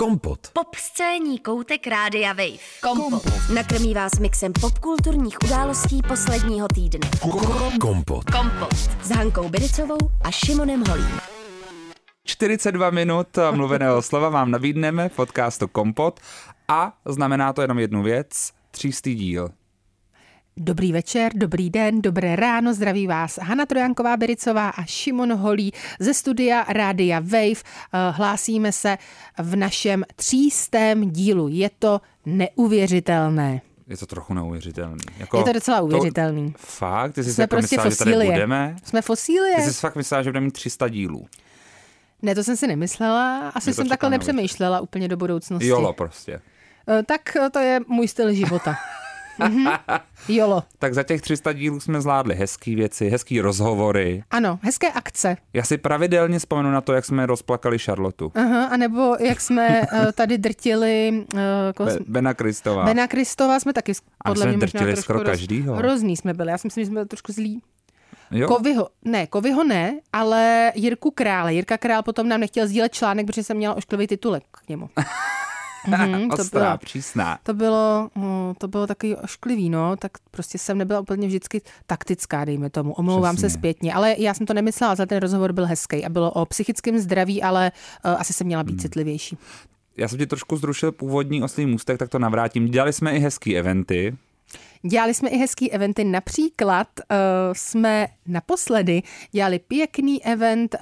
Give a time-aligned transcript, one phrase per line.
[0.00, 0.40] Kompot.
[0.52, 2.58] Pop scéní koutek Rádia Wave.
[2.80, 3.22] Kompot.
[3.54, 7.10] Nakrmí vás mixem popkulturních událostí posledního týdne.
[7.80, 8.24] Kompot.
[8.30, 8.74] Kompot.
[9.02, 11.20] S Hankou Bericovou a Šimonem Holím.
[12.24, 16.20] 42 minut mluveného slova vám nabídneme v podcastu Kompot
[16.68, 19.48] a znamená to jenom jednu věc, třístý díl.
[20.56, 26.14] Dobrý večer, dobrý den, dobré ráno, zdraví vás Hana Trojanková Bericová a Šimon Holí ze
[26.14, 27.46] studia Rádia Wave.
[27.52, 28.98] Eh, Hlásíme se
[29.38, 31.48] v našem třístém dílu.
[31.48, 33.60] Je to neuvěřitelné.
[33.88, 34.96] Je to trochu neuvěřitelný.
[35.18, 36.52] Jako Je to docela uvěřitelný.
[36.52, 37.12] To, fakt?
[37.12, 38.32] Ty jsi Jsme jako prostě myslela, že tady fosílie.
[38.32, 38.76] budeme?
[38.84, 39.56] Jsme fosílie?
[39.56, 41.26] Ty jsi fakt myslela, že budeme mít 300 dílů.
[42.22, 43.48] Ne, to jsem si nemyslela.
[43.54, 45.66] Asi jsem takhle nepřemýšlela úplně do budoucnosti.
[45.66, 46.40] Jolo prostě.
[46.88, 47.20] Eh, Tak
[47.52, 48.74] to je můj styl života.
[49.48, 49.70] Mhm.
[50.28, 50.62] Jolo.
[50.78, 54.22] Tak za těch 300 dílů jsme zvládli hezký věci, hezký rozhovory.
[54.30, 55.36] Ano, hezké akce.
[55.52, 58.32] Já si pravidelně vzpomenu na to, jak jsme rozplakali Charlotu.
[58.34, 61.24] Aha, a nebo jak jsme eh, tady drtili
[61.78, 62.84] uh, Be- Bena Kristová.
[62.84, 63.92] Bena Kristova jsme taky
[64.24, 65.74] A podle jsme mě drtili skoro roz- každýho.
[65.74, 67.62] Hrozný jsme byli, já si myslím, že jsme byli trošku zlí.
[68.30, 68.48] Jo?
[68.48, 71.54] Kovyho, ne, Kovyho ne, ale Jirku Krále.
[71.54, 74.88] Jirka Král potom nám nechtěl sdílet článek, protože jsem měla ošklivý titulek k němu.
[75.86, 77.38] Mhm, to, Ostrá, bylo, přísná.
[77.42, 82.44] to, bylo, mm, to bylo takový ošklivý, no, tak prostě jsem nebyla úplně vždycky taktická,
[82.44, 82.92] dejme tomu.
[82.92, 83.50] Omlouvám Přesně.
[83.50, 86.46] se zpětně, ale já jsem to nemyslela, ale ten rozhovor byl hezký a bylo o
[86.46, 87.72] psychickém zdraví, ale
[88.04, 88.78] uh, asi jsem měla být Hmm.
[88.80, 89.38] citlivější.
[89.96, 92.68] Já jsem ti trošku zrušil původní oslý můstek, tak to navrátím.
[92.68, 94.16] Dělali jsme i hezký eventy.
[94.82, 97.16] Dělali jsme i hezký eventy, například uh,
[97.52, 100.80] jsme naposledy dělali pěkný event uh,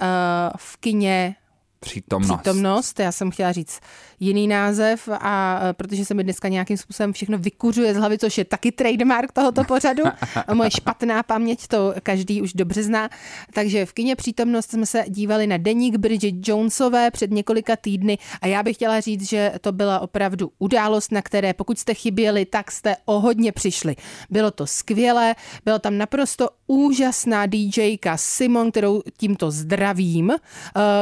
[0.57, 1.35] v kině
[1.81, 2.41] Přítomnost.
[2.41, 3.81] Přítomnost, já jsem chtěla říct
[4.21, 8.39] jiný název a eh, protože se mi dneska nějakým způsobem všechno vykuřuje z hlavy, což
[8.39, 10.03] je taky trademark tohoto pořadu.
[10.47, 13.09] A Moje špatná paměť to každý už dobře zná.
[13.55, 18.47] Takže v kině Přítomnost jsme se dívali na deník Bridget Jonesové před několika týdny a
[18.47, 22.71] já bych chtěla říct, že to byla opravdu událost, na které pokud jste chyběli, tak
[22.71, 23.97] jste o hodně přišli.
[24.31, 30.31] Bylo to skvělé, byla tam naprosto úžasná DJka Simon, kterou tímto zdravím.
[30.31, 30.39] Eh,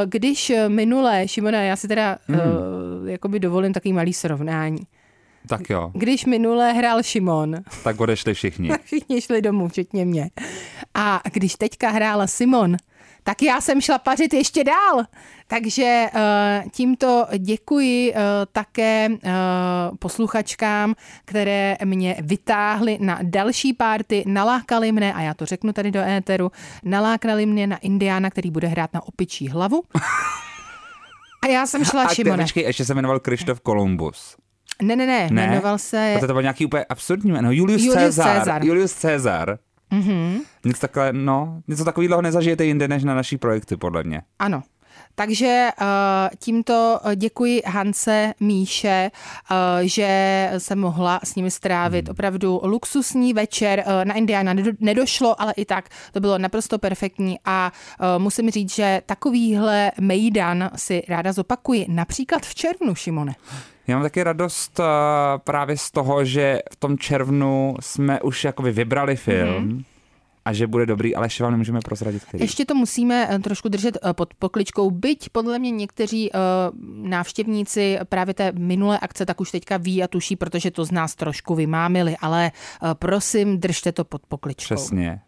[0.05, 2.35] Když minulé, Šimona, já si teda mm.
[2.35, 4.79] uh, jakoby dovolím takový malý srovnání.
[5.47, 8.69] Tak jo, Když minulé hrál Šimon, tak odešli všichni.
[8.83, 10.29] všichni šli domů, včetně mě.
[10.93, 12.77] A když teďka hrála Simon,
[13.27, 15.03] tak já jsem šla pařit ještě dál.
[15.47, 18.19] Takže uh, tímto děkuji uh,
[18.51, 19.19] také uh,
[19.99, 20.95] posluchačkám,
[21.25, 26.51] které mě vytáhly na další párty, nalákali mne, a já to řeknu tady do éteru,
[26.83, 29.83] nalákali mě na Indiána, který bude hrát na opičí hlavu.
[31.47, 32.43] A já jsem šla, A ty, Šimone.
[32.43, 34.35] počkej, ještě se jmenoval Krištof Kolumbus.
[34.81, 35.47] Ne, ne, ne, Ne?
[35.47, 36.11] jmenoval se...
[36.15, 37.51] Protože to byl nějaký úplně absurdní jméno.
[37.51, 38.35] Julius, Julius Caesar.
[38.35, 38.65] Caesar.
[38.65, 39.57] Julius Caesar.
[39.91, 40.39] Mm-hmm.
[40.65, 44.21] Nic, takhle, no, něco takového nezažijete jinde než na naší projekty, podle mě.
[44.39, 44.63] Ano.
[45.15, 45.85] Takže uh,
[46.39, 49.11] tímto uh, děkuji Hance Míše,
[49.51, 52.11] uh, že jsem mohla s nimi strávit Hmm.
[52.11, 53.83] opravdu luxusní večer.
[54.03, 57.71] Na Indiana nedo- nedošlo, ale i tak to bylo naprosto perfektní a
[58.17, 61.85] musím říct, že takovýhle mejdan si ráda zopakuji.
[61.89, 63.35] Například v červnu, Šimone.
[63.87, 64.79] Já mám taky radost
[65.43, 69.83] právě z toho, že v tom červnu jsme už jakoby vybrali film mm-hmm.
[70.47, 72.43] A že bude dobrý, ale ještě vám nemůžeme prozradit, který.
[72.43, 76.39] Ještě to musíme eh, trošku držet eh, pod pokličkou, byť podle mě někteří uh,
[77.09, 81.15] návštěvníci právě té minulé akce tak už teďka ví a tuší, protože to z nás
[81.15, 84.75] trošku vymámili, ale uh, prosím, držte to pod pokličkou.
[84.75, 85.21] Přesně.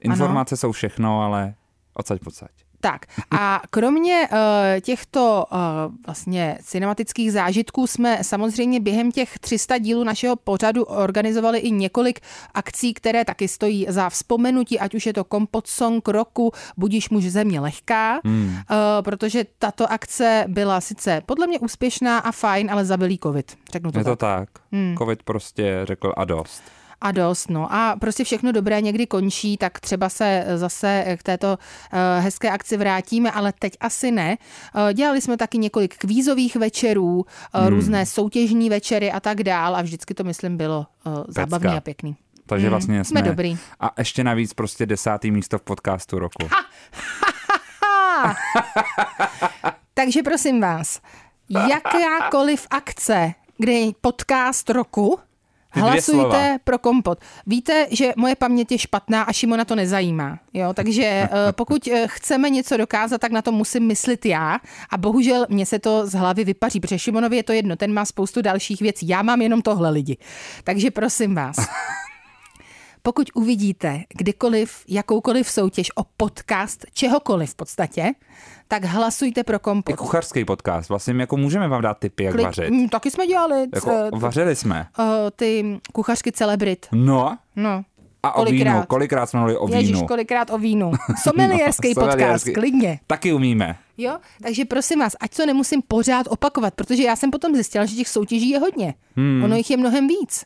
[0.00, 1.54] Informace jsou všechno, ale
[1.94, 2.50] odsaď pocať.
[2.80, 4.38] Tak a kromě uh,
[4.80, 5.58] těchto uh,
[6.06, 12.20] vlastně cinematických zážitků jsme samozřejmě během těch 300 dílů našeho pořadu organizovali i několik
[12.54, 17.24] akcí, které taky stojí za vzpomenutí, ať už je to Kompot Song roku, Budíš muž
[17.24, 18.48] země lehká, hmm.
[18.48, 18.56] uh,
[19.02, 23.56] protože tato akce byla sice podle mě úspěšná a fajn, ale zabilý covid.
[23.72, 24.12] Řeknu to Je tak.
[24.12, 24.48] to tak.
[24.72, 24.94] Hmm.
[24.98, 26.62] Covid prostě řekl a dost.
[27.00, 27.72] A dost, no.
[27.74, 32.76] A prostě všechno dobré někdy končí, tak třeba se zase k této uh, hezké akci
[32.76, 34.36] vrátíme, ale teď asi ne.
[34.94, 37.66] Dělali jsme taky několik kvízových večerů, hmm.
[37.66, 40.86] různé soutěžní večery a tak dál a vždycky to, myslím, bylo
[41.28, 42.16] zábavný a pěkný.
[42.46, 43.28] Takže Hmm, vlastně jsme jsme...
[43.28, 43.58] dobrý.
[43.80, 46.48] A ještě navíc prostě desátý místo v podcastu roku.
[49.94, 51.00] Takže prosím vás,
[51.48, 55.18] jakákoliv akce, kde je podcast roku,
[55.74, 56.22] Ty dvě slova.
[56.22, 57.18] Hlasujte pro kompot.
[57.46, 60.38] Víte, že moje paměť je špatná a Šimona to nezajímá.
[60.54, 60.72] Jo?
[60.74, 64.58] Takže eh, pokud eh, chceme něco dokázat, tak na to musím myslet já.
[64.90, 68.04] A bohužel mě se to z hlavy vypaří, protože Šimonovi je to jedno, ten má
[68.04, 69.08] spoustu dalších věcí.
[69.08, 70.16] Já mám jenom tohle lidi.
[70.64, 71.56] Takže prosím vás.
[73.08, 78.12] pokud uvidíte kdykoliv jakoukoliv soutěž o podcast, čehokoliv v podstatě,
[78.68, 79.96] tak hlasujte pro I kompot.
[79.96, 82.70] kuchařský podcast, vlastně jako můžeme vám dát tipy, jak Klik- vařit.
[82.70, 84.86] Mm, taky jsme dělali Jako, c- vařili jsme.
[84.98, 85.04] uh,
[85.36, 86.86] ty kuchařky celebrit.
[86.92, 87.82] No, No.
[88.22, 88.72] a o Kolikrát?
[88.74, 90.06] vínu, kolikrát jsme mluvili o Ježíš, vínu.
[90.06, 90.92] kolikrát o vínu.
[91.22, 93.00] Somelierský No, podcast, klidně.
[93.06, 93.76] Taky umíme.
[93.98, 97.96] Jo, takže prosím vás, ať to nemusím pořád opakovat, protože já jsem potom zjistila, že
[97.96, 98.94] těch soutěží je hodně.
[99.16, 99.42] Hmm.
[99.44, 100.44] Ono jich je mnohem víc.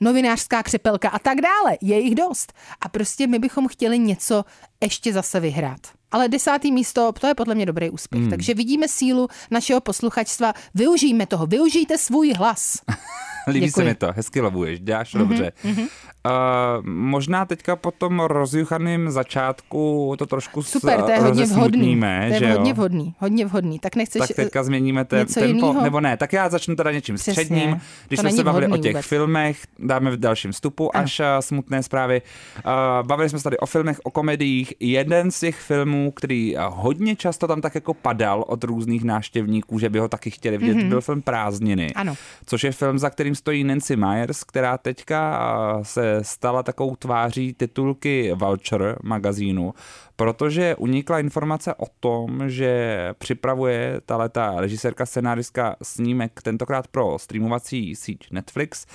[0.00, 2.52] Novinářská křepelka a tak dále, je jich dost.
[2.80, 4.44] A prostě my bychom chtěli něco
[4.82, 5.80] ještě zase vyhrát.
[6.10, 8.20] Ale desátý místo, to je podle mě dobrý úspěch.
[8.20, 8.30] Hmm.
[8.30, 12.78] Takže vidíme sílu našeho posluchačstva, využijme toho, využijte svůj hlas.
[13.48, 13.82] Líbí Děkuji.
[13.82, 15.52] se mi to, hezky lobuješ, děláš mm-hmm, dobře.
[15.64, 15.88] Mm-hmm.
[16.26, 22.00] Uh, možná teďka po tom rozjuchaném začátku to trošku Super, to je hodně vhodný.
[22.00, 22.52] To je že jo?
[22.52, 23.78] hodně vhodný, hodně vhodný.
[23.78, 24.18] Tak nechceš...
[24.18, 25.82] tak teďka změníme te, něco tempo, jinýho?
[25.82, 27.32] nebo ne, tak já začnu teda něčím Přesně.
[27.32, 27.80] středním.
[28.08, 29.06] Když To jsme se bavili o těch vůbec.
[29.06, 32.22] filmech, dáme v dalším vstupu až uh, smutné zprávy.
[32.56, 32.72] Uh,
[33.06, 34.74] bavili jsme se tady o filmech, o komediích.
[34.80, 39.90] Jeden z těch filmů, který hodně často tam tak jako padal od různých návštěvníků, že
[39.90, 40.88] by ho taky chtěli vidět, mm-hmm.
[40.88, 41.94] byl film Prázdniny.
[41.94, 42.14] Ano.
[42.46, 45.40] Což je film, za kterým stojí Nancy Myers, která teďka
[45.82, 49.74] se stala takovou tváří titulky Vulture magazínu,
[50.16, 58.30] protože unikla informace o tom, že připravuje ta režisérka, scenáristka snímek tentokrát pro streamovací síť
[58.30, 58.86] Netflix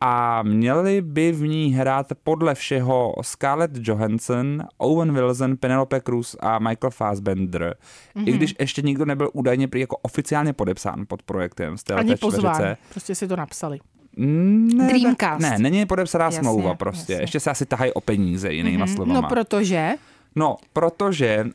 [0.00, 6.58] a měli by v ní hrát podle všeho Scarlett Johansson, Owen Wilson, Penelope Cruz a
[6.58, 7.76] Michael Fassbender.
[8.16, 8.28] Mm-hmm.
[8.28, 12.76] I když ještě nikdo nebyl údajně jako oficiálně podepsán pod projektem z téhle Ani pozván,
[12.90, 13.80] prostě si to napsali.
[14.18, 15.40] Ne, Dreamcast.
[15.40, 17.12] Ne, není podepsaná Jasně, smlouva prostě.
[17.12, 17.22] jasně.
[17.22, 18.94] Ještě se asi tahají o peníze, jinýma mm-hmm.
[18.94, 19.20] slovama.
[19.20, 19.94] No protože...
[20.38, 21.50] No, protože uh,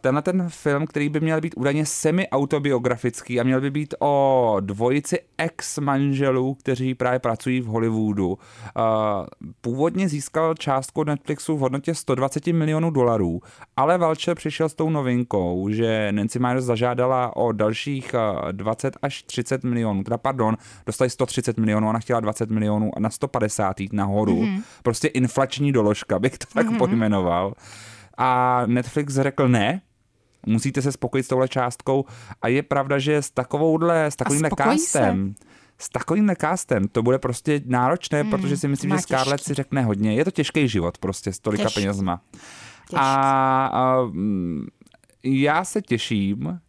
[0.00, 5.18] tenhle ten film, který by měl být údajně semi-autobiografický a měl by být o dvojici
[5.38, 8.34] ex-manželů, kteří právě pracují v Hollywoodu, uh,
[9.60, 13.40] původně získal částku od Netflixu v hodnotě 120 milionů dolarů,
[13.76, 19.22] ale Vulture přišel s tou novinkou, že Nancy Myers zažádala o dalších uh, 20 až
[19.22, 23.92] 30 milionů, teda pardon, dostali 130 milionů, ona chtěla 20 milionů a na 150 jít
[23.92, 24.42] nahoru.
[24.42, 24.62] Mm-hmm.
[24.82, 26.78] Prostě inflační doložka, bych to tak mm-hmm.
[26.78, 27.54] pojmenoval.
[28.18, 29.80] A Netflix řekl ne,
[30.46, 32.04] musíte se spokojit s touhle částkou
[32.42, 35.34] a je pravda, že s takovouhle, s takovýmhle castem,
[35.78, 39.48] s takovýmhle castem to bude prostě náročné, mm, protože si myslím, že Scarlett těžký.
[39.48, 40.14] si řekne hodně.
[40.14, 41.80] Je to těžký život prostě s tolika Těžký.
[41.80, 42.20] penězma.
[42.88, 42.96] Těžký.
[42.96, 44.66] A, a mm,
[45.24, 46.60] já se těším,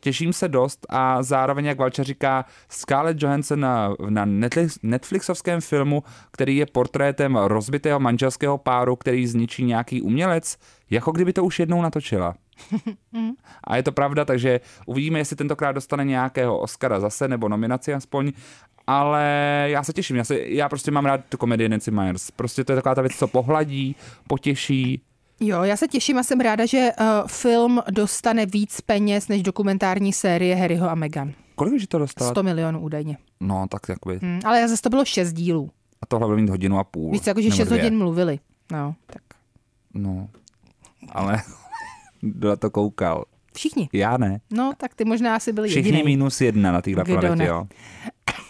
[0.00, 6.02] těším se dost a zároveň, jak Valča říká, Scarlett Johansson na, na Netflix, Netflixovském filmu,
[6.30, 10.58] který je portrétem rozbitého manželského páru, který zničí nějaký umělec,
[10.90, 12.34] jako kdyby to už jednou natočila.
[13.64, 18.32] A je to pravda, takže uvidíme, jestli tentokrát dostane nějakého Oscara zase, nebo nominaci aspoň,
[18.86, 19.24] ale
[19.68, 22.30] já se těším, já, se, já prostě mám rád tu komedii Nancy Myers.
[22.30, 23.96] Prostě to je taková ta věc, co pohladí,
[24.28, 25.02] potěší,
[25.40, 30.12] Jo, já se těším a jsem ráda, že uh, film dostane víc peněz než dokumentární
[30.12, 31.32] série Harryho a Meghan.
[31.54, 32.30] Kolik už to dostala?
[32.30, 33.16] 100 milionů údajně.
[33.40, 34.18] No, tak jakoby.
[34.22, 35.70] Hmm, ale zase to bylo 6 dílů.
[36.02, 37.12] A tohle bude mít hodinu a půl.
[37.12, 37.82] Víc jako, že nebo 6 dvě.
[37.82, 38.38] hodin mluvili.
[38.72, 39.22] No, tak
[39.94, 40.28] No,
[41.12, 41.42] ale
[42.20, 43.24] kdo na to koukal?
[43.56, 43.88] všichni.
[43.92, 44.40] Já ne.
[44.50, 46.04] No, tak ty možná asi byli Všichni jediný.
[46.04, 47.46] minus jedna na téhle planetě, ne?
[47.46, 47.66] jo.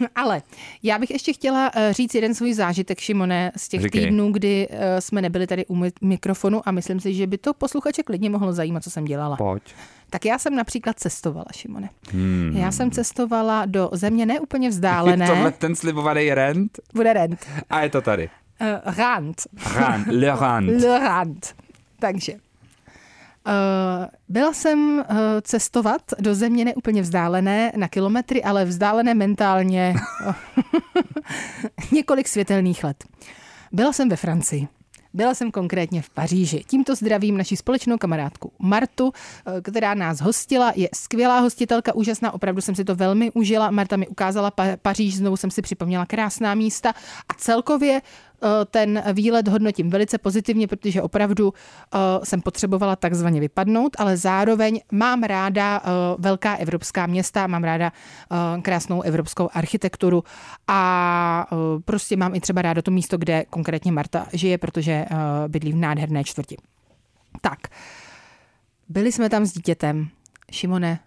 [0.15, 0.43] Ale
[0.83, 4.01] já bych ještě chtěla eh, říct jeden svůj zážitek, Šimone, z těch Říkej.
[4.05, 7.55] týdnů, kdy eh, jsme nebyli tady u mi- mikrofonu a myslím si, že by to
[7.55, 9.37] posluchače klidně mohlo zajímat, co jsem dělala.
[9.37, 9.63] Pojď.
[10.11, 11.89] Tak já jsem například cestovala, Šimone.
[12.11, 12.53] Hmm.
[12.57, 15.27] Já jsem cestovala do země neúplně vzdálené.
[15.35, 17.47] Tohle ten slibovaný rent Bude rent.
[17.71, 18.31] a je to tady.
[18.61, 19.43] Uh, rant.
[19.75, 20.69] Rand, le rand.
[20.83, 21.55] Le rant.
[21.99, 22.33] Takže.
[23.47, 29.95] Uh, byla jsem uh, cestovat do země neúplně vzdálené na kilometry, ale vzdálené mentálně
[31.93, 33.05] několik světelných let.
[33.73, 34.69] Byla jsem ve Francii.
[35.15, 36.65] Byla jsem konkrétně v Paříži.
[36.67, 39.13] Tímto zdravím naši společnou kamarádku Martu,
[39.47, 40.73] eh, která nás hostila.
[40.77, 43.71] Je skvělá hostitelka, úžasná, opravdu jsem si to velmi užila.
[43.71, 46.91] Marta mi ukázala pa- Paříž, znovu jsem si připomněla krásná místa
[47.29, 48.26] a celkově eh,
[48.71, 55.23] ten výlet hodnotím velice pozitivně, protože opravdu eh, jsem potřebovala takzvaně vypadnout, ale zároveň mám
[55.23, 60.25] ráda eh, velká evropská města, mám ráda eh, krásnou evropskou architekturu
[60.69, 65.09] a eh, prostě mám i třeba ráda to místo, kde konkrétně Marta žije, protože eh,
[65.49, 66.57] bydlí v nádherné čtvrti.
[67.41, 67.59] Tak,
[68.89, 70.09] byli jsme tam s dítětem.
[70.53, 70.99] Šimone,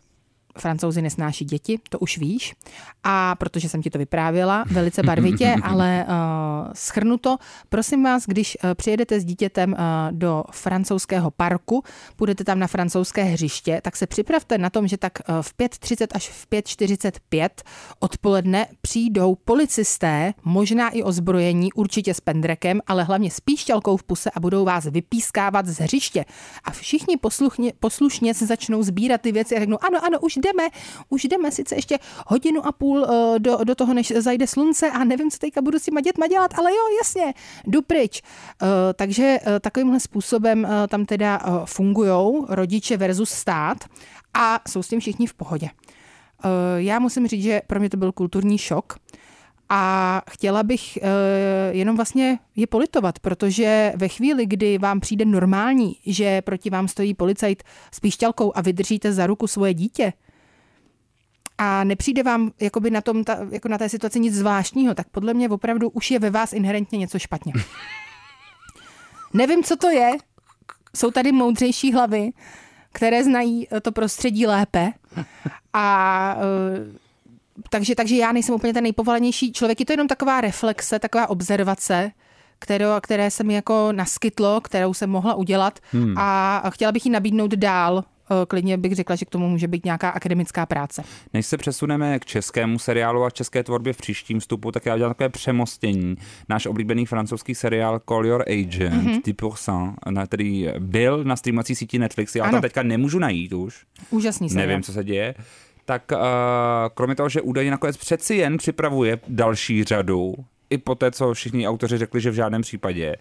[0.57, 2.55] Francouzi nesnáší děti, to už víš.
[3.03, 6.13] A protože jsem ti to vyprávěla velice barvitě, ale uh,
[6.73, 7.37] schrnuto,
[7.69, 9.77] prosím vás, když uh, přijedete s dítětem uh,
[10.11, 11.83] do francouzského parku,
[12.15, 16.07] půjdete tam na francouzské hřiště, tak se připravte na tom, že tak uh, v 5.30
[16.13, 17.49] až v 5.45
[17.99, 24.29] odpoledne přijdou policisté, možná i ozbrojení, určitě s pendrekem, ale hlavně s píšťalkou v puse
[24.31, 26.25] a budou vás vypískávat z hřiště.
[26.63, 30.69] A všichni posluchně, poslušně se začnou sbírat ty věci a řeknou, ano, ano, už jdeme,
[31.09, 35.03] už jdeme sice ještě hodinu a půl uh, do, do toho, než zajde slunce a
[35.03, 37.33] nevím, co teďka budu s těma dětma dělat, ale jo, jasně,
[37.67, 38.21] jdu pryč.
[38.61, 43.77] Uh, takže uh, takovýmhle způsobem tam teda fungují rodiče versus stát
[44.33, 45.69] a jsou s tím všichni v pohodě.
[46.77, 48.97] Já musím říct, že pro mě to byl kulturní šok.
[49.69, 50.97] A chtěla bych
[51.71, 57.13] jenom vlastně je politovat, protože ve chvíli, kdy vám přijde normální, že proti vám stojí
[57.13, 60.13] policajt s píšťalkou a vydržíte za ruku svoje dítě,
[61.59, 65.33] a nepřijde vám jakoby na, tom, ta, jako na té situaci nic zvláštního, tak podle
[65.33, 67.53] mě opravdu už je ve vás inherentně něco špatně.
[69.33, 70.11] Nevím, co to je.
[70.95, 72.31] Jsou tady moudřejší hlavy,
[72.91, 74.91] které znají to prostředí lépe.
[75.73, 76.97] A uh,
[77.69, 79.79] takže, takže já nejsem úplně ten nejpovolenější člověk.
[79.79, 82.11] Je to jenom taková reflexe, taková observace,
[82.59, 86.17] kterou, které se mi jako naskytlo, kterou jsem mohla udělat hmm.
[86.17, 89.85] a chtěla bych ji nabídnout dál Eh, klidně bych řekla, že k tomu může být
[89.85, 91.03] nějaká akademická práce.
[91.33, 95.11] Než se přesuneme k českému seriálu a české tvorbě v příštím vstupu, tak já udělám
[95.11, 96.15] takové přemostění.
[96.49, 99.93] Náš oblíbený francouzský seriál Call Your Agent, mm-hmm.
[100.05, 103.85] 10%, který byl na streamovací síti Netflix, já tam teďka nemůžu najít už.
[104.09, 104.67] Úžasný seriál.
[104.67, 105.35] Nevím, co se děje
[105.85, 106.19] tak uh,
[106.93, 110.35] kromě toho, že údajně nakonec přeci jen připravuje další řadu,
[110.69, 113.15] i po té, co všichni autoři řekli, že v žádném případě,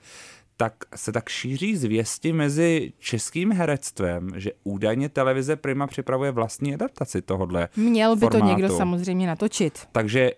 [0.61, 7.23] tak se tak šíří zvěsti mezi českým herectvem, že údajně televize Prima připravuje vlastní adaptaci
[7.23, 8.39] tohohle Měl by formátu.
[8.39, 9.89] to někdo samozřejmě natočit.
[9.93, 10.31] Takže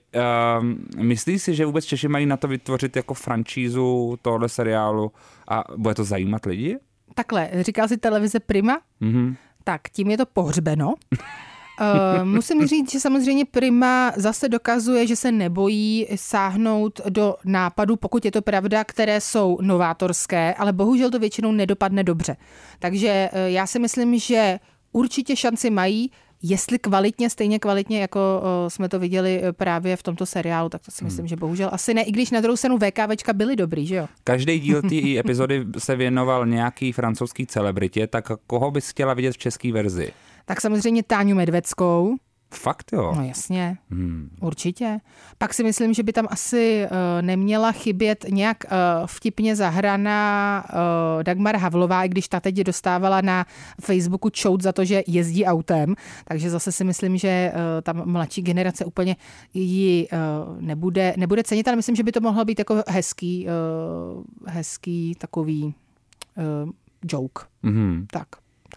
[0.61, 5.13] um, myslí si, že vůbec Češi mají na to vytvořit jako franšízu tohle seriálu
[5.49, 6.79] a bude to zajímat lidi?
[7.15, 8.81] Takhle, říkal si televize Prima?
[9.03, 9.37] Mm-hmm.
[9.65, 10.95] Tak tím je to pohřbeno.
[11.81, 18.25] Uh, musím říct, že samozřejmě Prima zase dokazuje, že se nebojí sáhnout do nápadů, pokud
[18.25, 22.37] je to pravda, které jsou novátorské, ale bohužel to většinou nedopadne dobře.
[22.79, 24.59] Takže uh, já si myslím, že
[24.93, 26.11] určitě šanci mají,
[26.43, 30.91] Jestli kvalitně, stejně kvalitně, jako uh, jsme to viděli právě v tomto seriálu, tak to
[30.91, 31.29] si myslím, hmm.
[31.29, 34.07] že bohužel asi ne, i když na druhou stranu VKVčka byly dobrý, že jo?
[34.25, 39.39] Každý díl té epizody se věnoval nějaký francouzský celebritě, tak koho bys chtěla vidět v
[39.39, 40.13] české verzi?
[40.51, 42.17] Tak samozřejmě Táňu Medveckou.
[42.55, 43.13] Fakt jo?
[43.17, 44.31] No jasně, hmm.
[44.41, 45.01] určitě.
[45.39, 48.71] Pak si myslím, že by tam asi uh, neměla chybět nějak uh,
[49.07, 53.47] vtipně zahraná uh, Dagmar Havlová, i když ta teď dostávala na
[53.81, 58.43] Facebooku čout za to, že jezdí autem, takže zase si myslím, že uh, tam mladší
[58.43, 59.17] generace úplně
[59.55, 64.25] ji uh, nebude, nebude cenit, ale myslím, že by to mohlo být jako hezký, uh,
[64.47, 66.71] hezký takový uh,
[67.03, 67.45] joke.
[67.65, 68.07] Mm-hmm.
[68.11, 68.29] Tak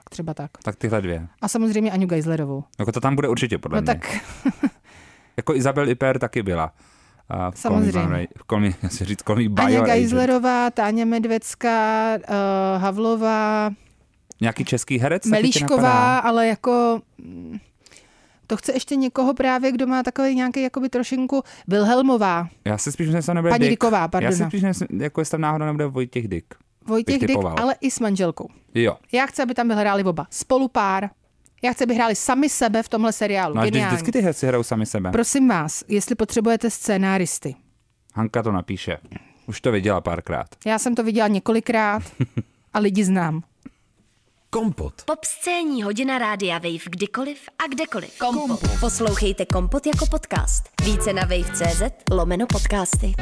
[0.09, 0.51] třeba tak.
[0.63, 1.27] Tak tyhle dvě.
[1.41, 2.63] A samozřejmě Aňu Geislerovou.
[2.79, 3.93] Jako to tam bude určitě, podle no mě.
[3.93, 4.15] tak.
[5.37, 6.73] jako Izabel Iper taky byla.
[7.29, 8.27] A Samozřejmě.
[8.47, 13.71] Kolmi, já si říct, kolmi Aňa Geislerová, Táně Medvecká, uh, Havlová.
[14.41, 15.25] Nějaký český herec?
[15.25, 17.01] Melíšková, ale jako...
[17.17, 17.57] Mm,
[18.47, 22.47] to chce ještě někoho právě, kdo má takový nějaký jakoby trošinku Wilhelmová.
[22.65, 23.71] Já si spíš myslím, nebude Paní Dick.
[23.71, 24.31] Diková, pardon.
[24.31, 26.53] Já si spíš myslím, jako jestli tam náhodou nebude Vojtěch Dick.
[26.87, 28.49] Vojtěch Dick, ale i s manželkou.
[28.75, 28.97] Jo.
[29.11, 30.27] Já chci, aby tam hráli oba.
[30.29, 31.09] Spolupár.
[31.63, 33.55] Já chci, aby hráli sami sebe v tomhle seriálu.
[33.55, 35.11] No a vždycky ty herci hrajou sami sebe.
[35.11, 37.55] Prosím vás, jestli potřebujete scénáristy.
[38.13, 38.97] Hanka to napíše.
[39.47, 40.47] Už to viděla párkrát.
[40.65, 42.03] Já jsem to viděla několikrát
[42.73, 43.43] a lidi znám.
[44.53, 44.93] Kompot.
[45.05, 48.19] Pop scéní hodina rádia Wave kdykoliv a kdekoliv.
[48.19, 48.47] Kompot.
[48.47, 48.79] Kompot.
[48.79, 50.63] Poslouchejte Kompot jako podcast.
[50.83, 51.81] Více na wave.cz
[52.11, 53.13] lomeno podcasty.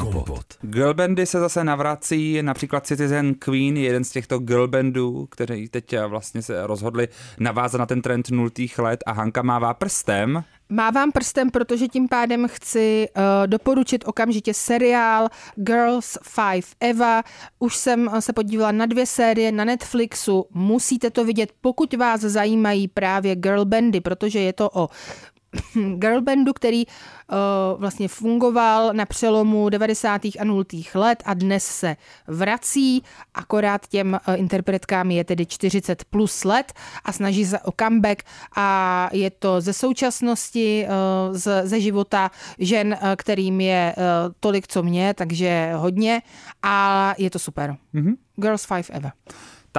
[0.00, 0.44] Kompot.
[0.60, 6.66] Girlbandy se zase navrací, například Citizen Queen, jeden z těchto girlbandů, kteří teď vlastně se
[6.66, 12.08] rozhodli navázat na ten trend nultých let a Hanka mává prstem Mávám prstem, protože tím
[12.08, 17.22] pádem chci uh, doporučit okamžitě seriál Girls Five Eva.
[17.58, 20.46] Už jsem se podívala na dvě série na Netflixu.
[20.50, 24.88] Musíte to vidět, pokud vás zajímají právě girl bandy, protože je to o
[25.96, 30.24] girlbandu, který uh, vlastně fungoval na přelomu 90.
[30.24, 30.64] a 0.
[30.94, 33.02] let a dnes se vrací,
[33.34, 36.72] akorát těm uh, interpretkám je tedy 40 plus let
[37.04, 38.22] a snaží se o comeback
[38.56, 44.04] a je to ze současnosti, uh, z, ze života žen, uh, kterým je uh,
[44.40, 46.22] tolik, co mě, takže hodně
[46.62, 47.76] a je to super.
[47.94, 48.16] Mm-hmm.
[48.36, 49.12] Girls Five Ever.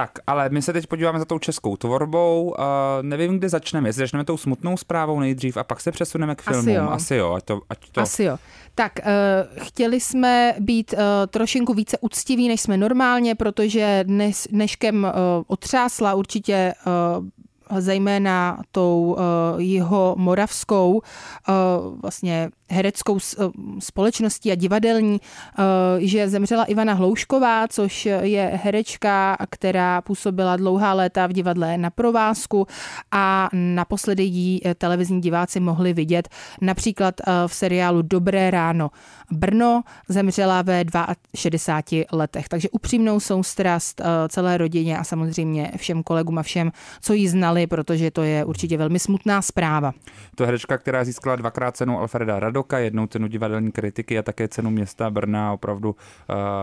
[0.00, 2.54] Tak, ale my se teď podíváme za tou českou tvorbou.
[2.58, 2.64] Uh,
[3.02, 3.88] nevím, kde začneme.
[3.88, 6.68] Jestli začneme tou smutnou zprávou nejdřív a pak se přesuneme k filmům.
[6.68, 6.88] Asi jo.
[6.90, 8.00] Asi jo ať to, ať to...
[8.00, 8.38] Asi jo.
[8.74, 15.04] Tak, uh, chtěli jsme být uh, trošinku více uctiví, než jsme normálně, protože dnes, dneškem
[15.04, 15.10] uh,
[15.46, 21.02] otřásla určitě uh, zejména tou uh, jeho moravskou uh,
[22.02, 23.44] vlastně hereckou eh,
[23.78, 25.64] společností a divadelní, uh,
[25.98, 32.66] že zemřela Ivana Hloušková, což je herečka, která působila dlouhá léta v divadle na provázku
[33.12, 36.28] a naposledy jí televizní diváci mohli vidět
[36.60, 37.14] například
[37.46, 38.90] v seriálu Dobré ráno
[39.30, 40.84] Brno, zemřela ve
[41.36, 42.48] 62 letech.
[42.48, 48.10] Takže upřímnou soustrast celé rodině a samozřejmě všem kolegům a všem, co jí znali, protože
[48.10, 49.92] to je určitě velmi smutná zpráva.
[50.34, 54.70] To herečka, která získala dvakrát cenu Alfreda Radoka, jednou cenu divadelní kritiky a také cenu
[54.70, 55.52] města Brna.
[55.52, 55.96] Opravdu uh,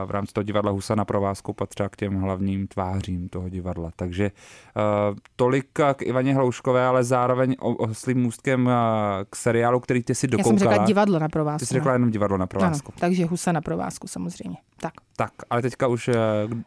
[0.05, 3.91] v rámci toho divadla Husa na provázku patřila k těm hlavním tvářím toho divadla.
[3.95, 8.73] Takže uh, tolik k Ivaně Hlouškové, ale zároveň oslým můstkem uh,
[9.29, 10.53] k seriálu, který ty si dokoukala.
[10.53, 11.59] Já jsem řekla divadlo na provázku.
[11.59, 12.91] Ty jsi řekla jenom divadlo na provázku.
[12.91, 14.57] Ano, takže Husa na provázku samozřejmě.
[14.79, 14.93] Tak.
[15.19, 16.09] Tak, ale teďka už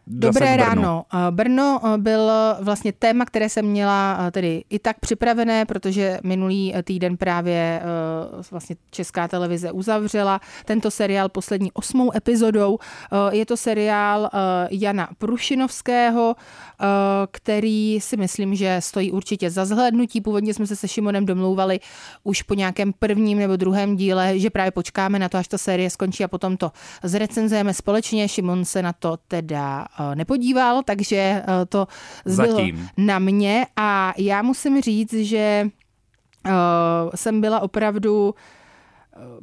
[0.06, 1.04] Dobré ráno.
[1.30, 7.82] Brno byl vlastně téma, které jsem měla tedy i tak připravené, protože minulý týden právě
[8.50, 12.78] vlastně Česká televize uzavřela tento seriál poslední osmou epizodou.
[13.30, 14.30] Je to seriál
[14.70, 16.34] Jana Prušinovského,
[17.30, 20.20] který si myslím, že stojí určitě za zhlédnutí.
[20.20, 21.80] Původně jsme se se Šimonem domlouvali
[22.24, 25.90] už po nějakém prvním nebo druhém díle, že právě počkáme na to, až ta série
[25.90, 27.99] skončí a potom to zrecenzujeme společně.
[28.28, 31.86] Šimon se na to teda nepodíval, takže to
[32.24, 32.88] zbylo Zatím.
[32.96, 35.68] na mě a já musím říct, že
[37.14, 38.34] jsem byla opravdu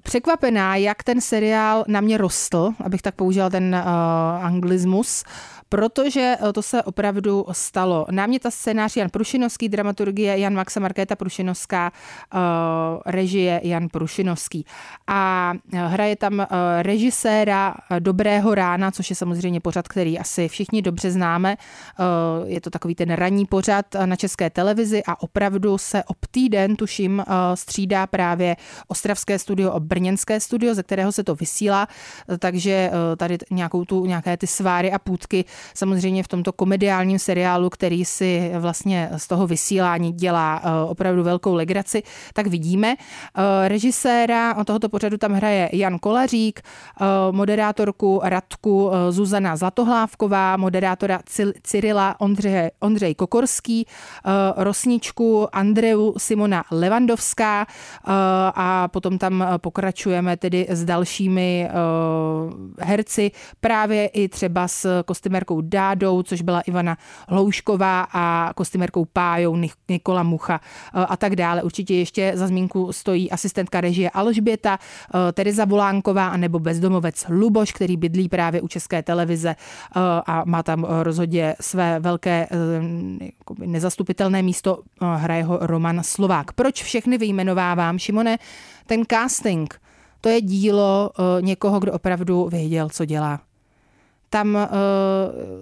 [0.01, 5.23] překvapená, jak ten seriál na mě rostl, abych tak použila ten uh, anglismus.
[5.27, 8.05] Uh, protože eh, to se opravdu stalo.
[8.12, 11.91] Náměta scénář Jan Prušinovský, dramaturgie Jan Maxa Markéta Prušinovská,
[12.33, 12.38] eh,
[13.05, 14.65] režie Jan Prušinovský.
[15.07, 16.47] A eh, hraje tam
[16.81, 21.57] režiséra Dobrého rána, což je samozřejmě pořad, který asi všichni dobře známe.
[22.45, 27.24] Je to takový ten ranní pořad na české televizi a opravdu se ob týden, tuším,
[27.55, 28.55] střídá právě
[28.88, 31.88] Ostravské studio a Brněnské studio, ze kterého se to vysílá,
[32.39, 38.05] takže tady nějakou tu, nějaké ty sváry a půdky samozřejmě v tomto komediálním seriálu, který
[38.05, 42.95] si vlastně z toho vysílání dělá eh, opravdu velkou legraci, tak vidíme.
[42.97, 51.20] Eh, režiséra tohoto pořadu tam hraje Jan Kolařík, eh, moderátorku Radku Zuzana Zlatohlávková, moderátora
[51.63, 53.87] Cyrila Ondřej, Ondřej Kokorský,
[54.55, 57.67] rosničku Andreu Simona Levandovská
[58.55, 61.70] a potom tam pokračujeme tedy s dalšími
[62.79, 69.55] herci, právě i třeba s kostymérkou kostymérkou Dádou, což byla Ivana Hloušková a kostymérkou Pájou
[69.90, 71.64] Nikola Mucha eh, a tak dále.
[71.64, 77.72] Určitě ještě za zmínku stojí asistentka režie Alžběta, eh, Tereza Volánková a nebo bezdomovec Luboš,
[77.72, 82.48] který bydlí právě u České televize eh, a má tam rozhodně své velké
[83.60, 86.51] nezastupitelné místo, hraje ho Roman Slovák.
[86.53, 88.00] Proč všechny vyjmenovávám?
[88.00, 88.38] Šimone,
[88.86, 89.79] ten casting,
[90.22, 93.47] to je dílo někoho, kdo opravdu věděl, co dělá
[94.29, 94.61] tam uh,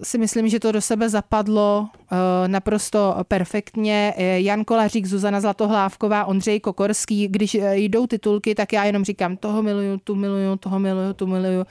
[0.04, 4.14] si myslím, že to do sebe zapadlo uh, naprosto perfektně.
[4.18, 9.98] Jan Kolařík, Zuzana Zlatohlávková, Ondřej Kokorský, když jdou titulky, tak já jenom říkám, toho miluju,
[10.04, 11.66] tu miluju, toho miluju, tu miluju.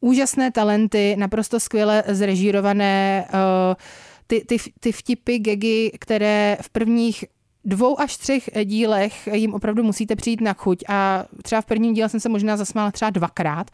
[0.00, 3.74] Úžasné talenty, naprosto skvěle zrežírované, uh,
[4.26, 7.24] ty, ty, ty vtipy, gegy, které v prvních
[7.64, 12.08] dvou až třech dílech jim opravdu musíte přijít na chuť a třeba v prvním díle
[12.08, 13.70] jsem se možná zasmála třeba dvakrát,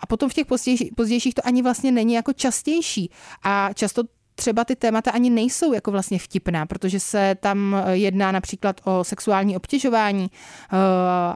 [0.00, 3.10] a potom v těch pozdějších, pozdějších to ani vlastně není jako častější.
[3.42, 4.02] A často
[4.34, 9.56] třeba ty témata ani nejsou jako vlastně vtipná, protože se tam jedná například o sexuální
[9.56, 10.76] obtěžování eh,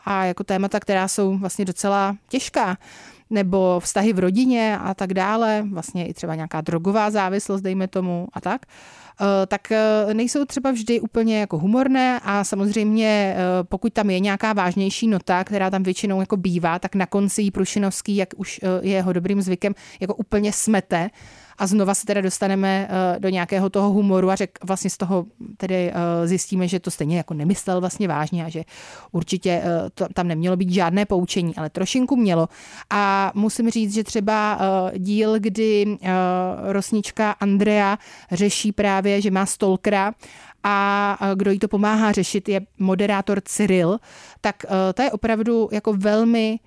[0.04, 2.76] a jako témata, která jsou vlastně docela těžká
[3.30, 8.28] nebo vztahy v rodině a tak dále, vlastně i třeba nějaká drogová závislost, dejme tomu
[8.32, 8.62] a tak.
[8.66, 9.01] Eh,
[9.46, 14.52] tak eh, nejsou třeba vždy úplně jako humorné a samozřejmě eh, pokud tam je nějaká
[14.52, 18.92] vážnější nota, která tam většinou jako bývá, tak na konci jí Prušinovský, jak už je
[18.92, 21.10] jeho dobrým zvykem, jako úplně smete
[21.58, 25.26] a znova se teda dostaneme eh, do nějakého toho humoru a řek, vlastně z toho
[25.56, 28.64] tedy eh, zjistíme, že to stejně jako nemyslel vlastně vážně a že
[29.12, 32.48] určitě eh, to, tam nemělo být žádné poučení, ale trošinku mělo.
[32.90, 34.58] A musím říct, že třeba
[34.98, 35.98] díl, kdy
[36.62, 37.98] rosnička Andrea
[38.32, 40.12] řeší právě, že má stolkra
[40.64, 43.98] a kdo jí to pomáhá řešit, je moderátor Cyril,
[44.40, 44.56] tak
[44.94, 46.58] to je opravdu jako velmi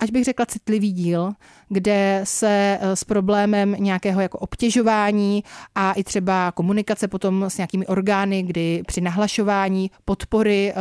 [0.00, 1.32] až bych řekla, citlivý díl,
[1.68, 7.86] kde se eh, s problémem nějakého jako obtěžování a i třeba komunikace potom s nějakými
[7.86, 10.74] orgány, kdy při nahlašování podpory eh,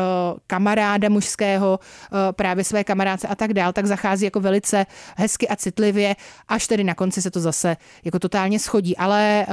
[0.48, 4.86] kamaráda mužského, eh, právě své kamarádce a tak dál, tak zachází jako velice
[5.18, 6.16] hezky a citlivě,
[6.48, 8.98] až tedy na konci se to zase jako totálně schodí.
[8.98, 9.46] Ale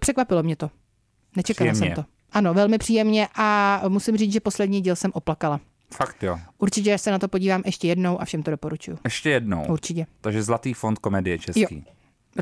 [0.00, 0.70] překvapilo mě to.
[1.36, 1.96] Nečekala příjemně.
[1.96, 2.10] jsem to.
[2.32, 5.60] Ano, velmi příjemně a musím říct, že poslední díl jsem oplakala.
[5.94, 6.38] Fakt jo.
[6.58, 8.98] Určitě se na to podívám ještě jednou a všem to doporučuji.
[9.04, 9.66] Ještě jednou?
[9.68, 10.06] Určitě.
[10.20, 11.84] Takže Zlatý fond komedie český.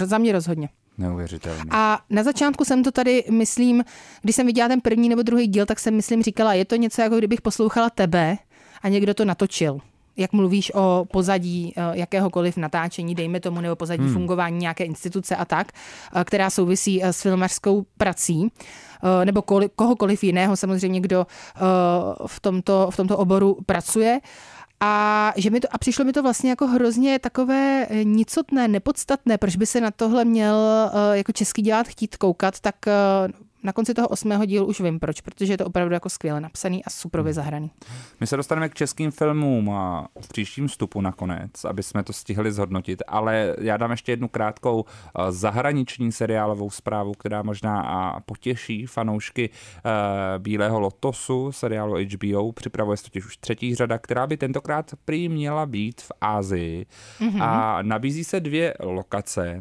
[0.01, 0.07] Jo.
[0.07, 0.69] Za mě rozhodně.
[0.99, 1.63] Neuvěřitelně.
[1.71, 3.85] A na začátku jsem to tady, myslím,
[4.23, 7.03] když jsem viděla ten první nebo druhý díl, tak jsem, myslím, říkala, je to něco,
[7.03, 8.37] jako kdybych poslouchala tebe
[8.83, 9.79] a někdo to natočil
[10.19, 14.13] jak mluvíš o pozadí eh, jakéhokoliv natáčení, dejme tomu, nebo pozadí hmm.
[14.13, 18.53] fungování nějaké instituce a tak, eh, která souvisí eh, s filmařskou prací,
[19.25, 19.43] nebo
[19.77, 21.27] kohokoliv jiného samozřejmě, kdo
[22.27, 24.21] v tomto, v tomto oboru pracuje.
[24.81, 29.57] A, že mi to, a přišlo mi to vlastně jako hrozně takové nicotné, nepodstatné, proč
[29.57, 30.57] by se na tohle měl
[31.13, 32.77] jako český dělat chtít koukat, tak
[33.63, 36.85] na konci toho osmého dílu už vím proč, protože je to opravdu jako skvěle napsaný
[36.85, 37.71] a super zahraný.
[38.21, 42.53] My se dostaneme k českým filmům a v příštím vstupu nakonec, aby jsme to stihli
[42.53, 48.87] zhodnotit, ale já dám ještě jednu krátkou eh, zahraniční seriálovou zprávu, která možná a potěší
[48.87, 52.53] fanoušky eh, Bílého lotosu, seriálu HBO.
[52.53, 56.87] Připravuje se totiž už třetí řada, která by tentokrát prý měla být v Ázii.
[57.21, 57.43] Mm-hmm.
[57.43, 59.61] A nabízí se dvě lokace.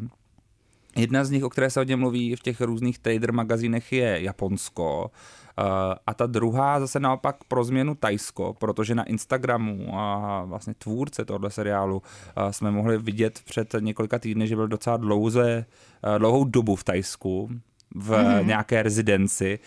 [0.98, 5.10] Jedna z nich, o které se hodně mluví v těch různých trader magazínech, je Japonsko.
[5.58, 11.24] Eh, a ta druhá zase naopak pro změnu Tajsko, protože na Instagramu a vlastně tvůrce
[11.24, 12.02] tohle seriálu
[12.36, 15.64] eh, jsme mohli vidět před několika týdny, že byl docela dlouze,
[16.14, 17.50] eh, dlouhou dobu v Tajsku,
[17.94, 18.46] v mm.
[18.46, 19.58] nějaké rezidenci,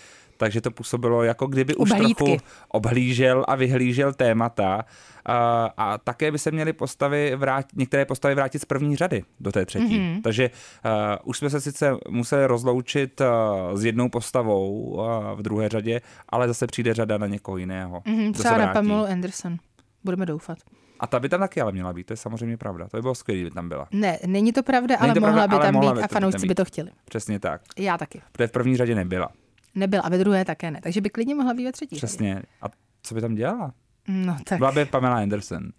[0.41, 4.85] takže to působilo jako kdyby už trochu obhlížel a vyhlížel témata
[5.25, 9.51] a, a také by se měly postavy vrátit, některé postavy vrátit z první řady do
[9.51, 9.99] té třetí.
[9.99, 10.21] Mm-hmm.
[10.21, 10.91] Takže uh,
[11.23, 16.47] už jsme se sice museli rozloučit uh, s jednou postavou uh, v druhé řadě, ale
[16.47, 17.99] zase přijde řada na někoho jiného.
[17.99, 19.57] Mm-hmm, třeba na Pamela Anderson.
[20.03, 20.57] Budeme doufat.
[20.99, 22.87] A ta by tam taky ale měla být, to je samozřejmě pravda.
[22.87, 23.87] To by bylo skvělé, by tam byla.
[23.91, 26.07] Ne, není to pravda, není ale to mohla pravda, by tam mohla být by a
[26.07, 26.89] fanoušci by to chtěli.
[27.05, 27.61] Přesně tak.
[27.77, 28.21] Já taky.
[28.31, 29.29] Protože v první řadě nebyla.
[29.75, 31.95] Nebyla a ve druhé také ne, takže by klidně mohla být ve třetí.
[31.95, 32.41] Přesně.
[32.61, 32.65] A
[33.03, 33.73] co by tam dělala?
[34.07, 34.57] No tak.
[34.57, 35.69] Byla by Pamela Anderson.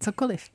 [0.00, 0.50] Cokoliv.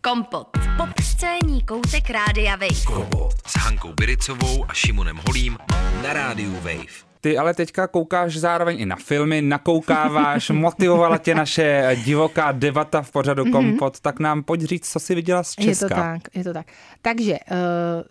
[0.00, 0.48] Kompot.
[0.76, 2.84] Pop scéní koutek Rádia Wave.
[2.86, 5.58] Kompot s Hankou Biricovou a Šimonem Holím
[6.02, 7.06] na Rádiu Wave.
[7.26, 13.10] Ty ale teďka koukáš zároveň i na filmy, nakoukáváš, motivovala tě naše divoká debata v
[13.10, 13.52] pořadu mm-hmm.
[13.52, 15.68] Kompot, tak nám pojď říct, co jsi viděla z Česka.
[15.68, 16.66] Je to tak, je to tak.
[17.02, 17.56] Takže uh,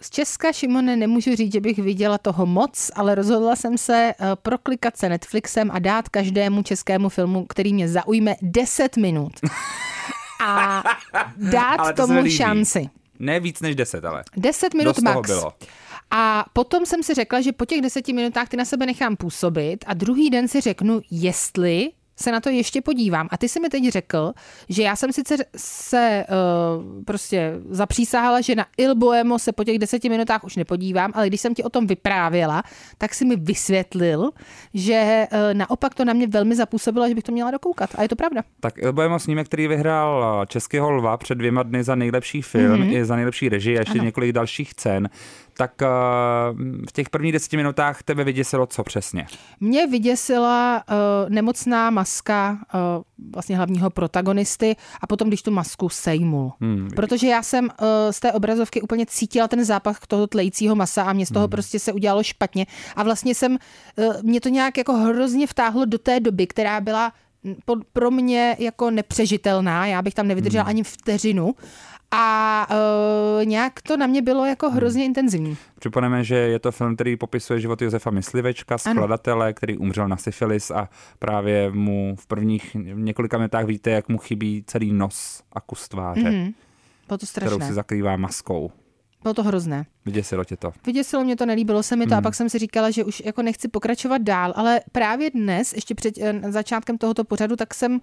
[0.01, 4.25] z Česka, Šimone, nemůžu říct, že bych viděla toho moc, ale rozhodla jsem se uh,
[4.35, 9.31] proklikat se Netflixem a dát každému českému filmu, který mě zaujme 10 minut.
[10.43, 10.83] a
[11.37, 12.89] dát to tomu šanci.
[13.19, 14.23] Ne víc než 10, ale.
[14.37, 15.29] 10 minut max.
[15.29, 15.53] Bylo.
[16.11, 19.85] A potom jsem si řekla, že po těch deseti minutách ty na sebe nechám působit
[19.87, 23.27] a druhý den si řeknu, jestli se na to ještě podívám.
[23.31, 24.33] A ty jsi mi teď řekl,
[24.69, 29.79] že já jsem sice se uh, prostě zapřísahala, že na Il Boemo se po těch
[29.79, 32.63] deseti minutách už nepodívám, ale když jsem ti o tom vyprávěla,
[32.97, 34.31] tak si mi vysvětlil,
[34.73, 37.89] že uh, naopak to na mě velmi zapůsobilo, že bych to měla dokoukat.
[37.95, 38.43] A je to pravda.
[38.59, 42.95] Tak Il Boemo snímek, který vyhrál Českého lva před dvěma dny za nejlepší film mm-hmm.
[42.95, 44.03] i za nejlepší režii a ještě ano.
[44.03, 45.09] několik dalších cen,
[45.57, 45.87] tak uh,
[46.89, 49.27] v těch prvních deseti minutách tebe vyděsilo co přesně?
[49.59, 52.79] Mě vyděsila uh, nemocná maska uh,
[53.33, 56.51] vlastně hlavního protagonisty a potom, když tu masku sejmul.
[56.61, 56.89] Hmm.
[56.95, 61.13] Protože já jsem uh, z té obrazovky úplně cítila ten zápach toho tlejícího masa a
[61.13, 61.51] mě z toho hmm.
[61.51, 62.65] prostě se udělalo špatně.
[62.95, 63.57] A vlastně jsem,
[63.97, 67.11] uh, mě to nějak jako hrozně vtáhlo do té doby, která byla
[67.93, 69.85] pro mě jako nepřežitelná.
[69.85, 70.69] Já bych tam nevydržela hmm.
[70.69, 71.55] ani vteřinu
[72.17, 75.09] a uh, nějak to na mě bylo jako hrozně hmm.
[75.09, 75.57] intenzivní.
[75.79, 79.53] Připomeneme, že je to film, který popisuje život Josefa Myslivečka, skladatele, ano.
[79.53, 84.63] který umřel na syfilis a právě mu v prvních několika minutách víte, jak mu chybí
[84.67, 86.21] celý nos a kus tváře.
[86.21, 86.53] Mm-hmm.
[87.07, 87.55] To strašné.
[87.55, 88.71] Kterou si zakrývá maskou.
[89.25, 89.85] Bylo to hrozné.
[90.05, 90.71] Vyděsilo tě to?
[90.85, 92.13] Vyděsilo mě to, nelíbilo se mi to mm.
[92.13, 92.23] a hmm.
[92.23, 96.17] pak jsem si říkala, že už jako nechci pokračovat dál, ale právě dnes, ještě před
[96.17, 97.99] uh, začátkem tohoto pořadu, tak jsem uh,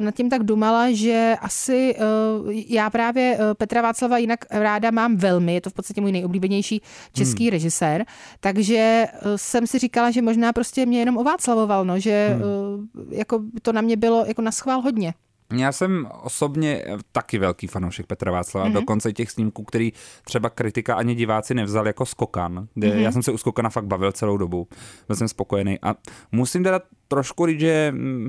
[0.00, 1.96] nad tím tak dumala, že asi
[2.42, 6.12] uh, já právě uh, Petra Václava jinak ráda mám velmi, je to v podstatě můj
[6.12, 6.82] nejoblíbenější
[7.12, 7.50] český mm.
[7.50, 8.04] režisér,
[8.40, 12.42] takže uh, jsem si říkala, že možná prostě mě jenom ováclavoval, no, že mm.
[12.42, 15.14] uh, jako to na mě bylo jako na schvál hodně.
[15.52, 18.72] Já jsem osobně taky velký fanoušek Petra Václava, mm-hmm.
[18.72, 19.92] dokonce těch snímků, který
[20.24, 23.00] třeba kritika ani diváci nevzal jako Skokan, kde mm-hmm.
[23.00, 24.68] já jsem se u Skokana fakt bavil celou dobu,
[25.06, 25.94] byl jsem spokojený a
[26.32, 28.28] musím teda trošku říct, že mm,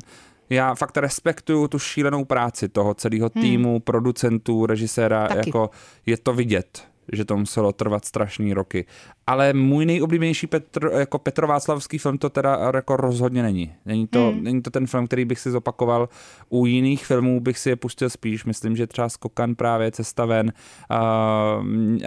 [0.49, 3.43] já fakt respektuju tu šílenou práci toho celého hmm.
[3.43, 5.49] týmu, producentů, režiséra, Taky.
[5.49, 5.69] jako
[6.05, 8.85] je to vidět že to muselo trvat strašný roky.
[9.27, 13.73] Ale můj nejoblíbenější Petr, jako Petr Václavský film to teda jako rozhodně není.
[13.85, 14.43] Není to, mm.
[14.43, 16.09] není to ten film, který bych si zopakoval.
[16.49, 18.45] U jiných filmů bych si je pustil spíš.
[18.45, 20.53] Myslím, že třeba Skokan právě Cesta ven
[20.91, 20.97] uh,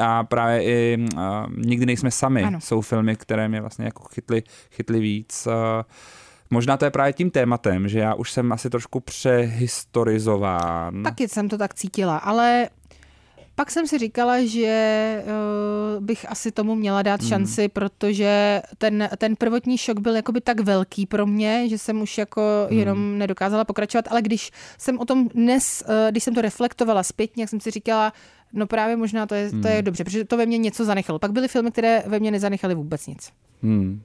[0.03, 1.23] a právě i uh,
[1.57, 2.61] Nikdy nejsme sami ano.
[2.61, 5.47] jsou filmy, které mě vlastně jako chytly, chytly víc.
[5.47, 5.53] Uh,
[6.53, 11.03] Možná to je právě tím tématem, že já už jsem asi trošku přehistorizován.
[11.03, 12.69] Taky jsem to tak cítila, ale
[13.61, 15.25] pak jsem si říkala, že
[15.99, 17.29] uh, bych asi tomu měla dát hmm.
[17.29, 17.69] šanci, mm.
[17.69, 22.43] protože ten, ten prvotní šok byl jakoby tak velký pro mě, že jsem už jako
[22.71, 22.79] mm.
[22.79, 27.43] jenom nedokázala pokračovat, ale když jsem o tom dnes, uh, když jsem to reflektovala zpětně,
[27.43, 28.13] jak jsem si říkala,
[28.53, 29.63] no právě možná to je, mm.
[29.63, 29.85] to je hmm.
[29.85, 31.19] dobře, protože to ve mně něco zanechalo.
[31.19, 33.33] Pak byly filmy, které ve mně nezanechaly vůbec nic.
[33.63, 34.03] Mm.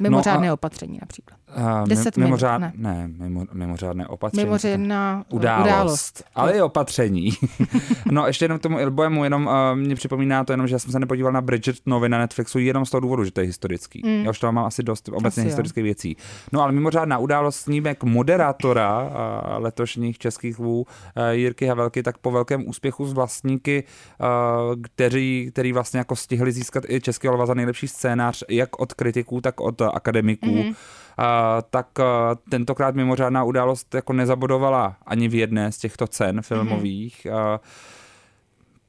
[0.00, 1.38] Mimořádné no a, opatření například.
[1.56, 2.94] Uh, Deset mimořád, minut, ne.
[2.94, 4.44] ne mimo, mimořádné opatření.
[4.44, 5.66] Mimořádná událost.
[5.66, 6.24] událost.
[6.34, 7.30] Ale i opatření.
[8.10, 10.92] no ještě jenom k tomu Ilboemu, jenom uh, mě připomíná to jenom, že já jsem
[10.92, 14.02] se nepodíval na Bridgertonovi na Netflixu jenom z toho důvodu, že to je historický.
[14.04, 14.24] Mm.
[14.24, 16.16] Já už tam mám asi dost obecně asi historických věcí.
[16.52, 20.86] No ale mimořádná událost snímek moderátora uh, letošních českých vů uh,
[21.30, 23.84] Jirky Havelky, tak po velkém úspěchu s vlastníky,
[24.20, 24.26] uh,
[24.82, 29.40] kteří, který vlastně jako stihli získat i Českého lva za nejlepší scénář, jak od kritiků,
[29.40, 30.74] tak od akademiků, mm
[31.70, 31.86] tak
[32.50, 37.26] tentokrát mimořádná událost jako nezabodovala ani v jedné z těchto cen filmových.
[37.30, 37.58] Mm-hmm.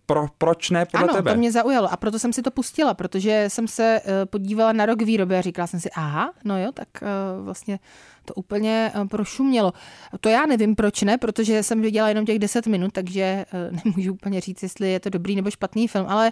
[0.08, 1.32] Pro, proč ne podle ano, tebe?
[1.32, 4.86] to mě zaujalo a proto jsem si to pustila, protože jsem se e, podívala na
[4.86, 7.06] rok výroby a říkala jsem si, aha, no jo, tak e,
[7.42, 7.80] vlastně
[8.26, 9.74] to úplně e, prošumělo.
[10.22, 13.46] To já nevím, proč ne, protože jsem viděla jenom těch 10 minut, takže
[13.86, 16.32] nemůžu úplně říct, jestli je to dobrý nebo špatný film, ale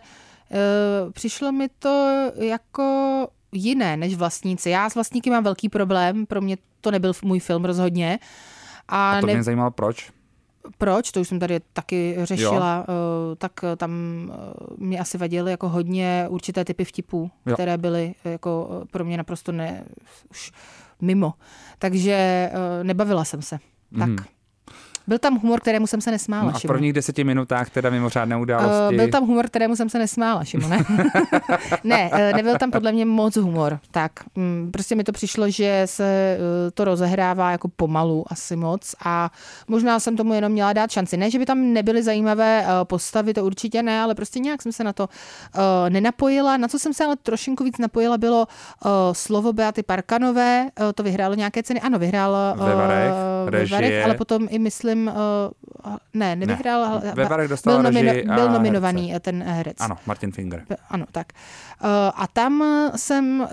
[1.12, 4.70] přišlo mi to jako jiné než vlastníci.
[4.70, 8.20] Já s vlastníky mám velký problém, pro mě to nebyl můj film rozhodně.
[8.88, 9.34] A, a to ne...
[9.34, 10.12] mě zajímalo proč?
[10.78, 11.12] Proč?
[11.12, 12.78] To už jsem tady taky řešila.
[12.78, 12.94] Jo.
[13.34, 13.92] Eh, tak tam
[14.30, 14.36] eh,
[14.78, 17.54] mě asi vadily jako hodně určité typy vtipů, jo.
[17.54, 19.84] které byly jako eh, pro mě naprosto ne,
[20.32, 20.52] už
[21.02, 21.34] mimo.
[21.80, 22.50] Takže
[22.84, 23.60] nebavila jsem se.
[23.92, 24.16] Mm.
[25.08, 26.44] Byl tam humor, kterému jsem se nesmála.
[26.44, 28.96] No a v prvních deseti minutách teda mimořádné události.
[28.96, 30.78] Uh, byl tam humor, kterému jsem se nesmála, Šimone.
[31.84, 33.80] ne, uh, nebyl tam podle mě moc humor.
[33.92, 38.96] Tak, um, prostě mi to přišlo, že se uh, to rozehrává jako pomalu asi moc
[39.06, 39.32] a
[39.68, 41.18] možná jsem tomu jenom měla dát šanci.
[41.18, 44.84] Ne, že by tam nebyly zajímavé postavy, to určitě ne, ale prostě nějak jsem se
[44.84, 45.10] na to
[45.90, 46.58] nenapojila.
[46.58, 48.48] Na co jsem se ale trošinku víc napojila, bylo
[49.12, 51.82] slovo Beaty Parkanové, to vyhrálo nějaké ceny.
[51.82, 53.12] Ano, vyhrál ve Varech,
[53.50, 55.12] ve Varech, ale potom i myslím myslím,
[55.86, 57.02] uh, ne, nevyhrál.
[57.04, 57.14] Ne.
[57.16, 59.20] Ve dostal byl, nomino, byl nominovaný herce.
[59.20, 59.78] ten herec.
[59.80, 60.66] Ano, Martin Finger.
[60.90, 61.28] Ano, tak.
[61.84, 62.64] Uh, a tam
[62.96, 63.48] jsem uh,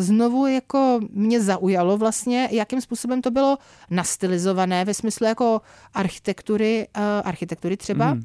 [0.00, 3.58] znovu jako mě zaujalo vlastně, jakým způsobem to bylo
[3.90, 5.60] nastylizované ve smyslu jako
[5.94, 8.14] architektury, uh, architektury třeba.
[8.14, 8.24] Mm.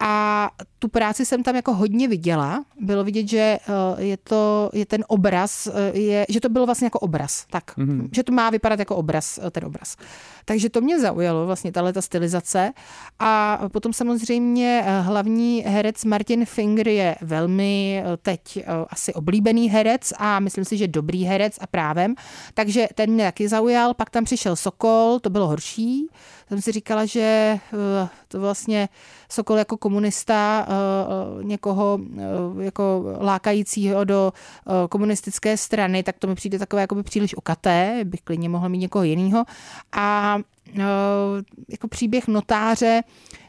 [0.00, 2.64] A tu práci jsem tam jako hodně viděla.
[2.80, 6.86] Bylo vidět, že eh, je to, je ten obraz, eh, je, že to bylo vlastně
[6.86, 7.46] jako obraz.
[7.50, 8.08] Tak, mm-hmm.
[8.12, 9.96] že to má vypadat jako obraz, eh, ten obraz.
[10.44, 12.72] Takže to mě zaujalo, vlastně tahle ta stylizace.
[13.18, 20.64] A potom samozřejmě hlavní herec Martin Finger je velmi teď asi oblíbený herec a myslím
[20.64, 22.14] si, že dobrý herec a právem.
[22.54, 23.94] Takže ten mě taky zaujal.
[23.94, 26.08] Pak tam přišel Sokol, to bylo horší
[26.50, 28.88] jsem si říkala, že eh, to vlastně
[29.28, 31.98] Sokol jako komunista eh, eh, někoho
[32.60, 34.32] jako lákajícího do
[34.88, 38.78] komunistické strany, tak to mi přijde takové jako by příliš okaté, bych klidně mohla mít
[38.78, 39.44] někoho jiného.
[39.92, 40.38] A
[41.68, 43.02] jako příběh notáře,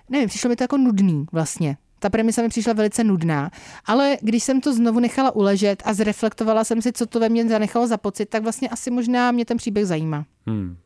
[0.10, 1.78] nevím, přišlo mi to jako nudný vlastně.
[2.00, 3.52] Ta premisa mi přišla velice nudná,
[3.86, 7.50] ale když jsem to znovu nechala uležet a zreflektovala jsem si, co to ve mně
[7.50, 10.26] zanechalo za pocit, tak vlastně asi možná mě ten příběh zajímá.
[10.48, 10.78] Hmm.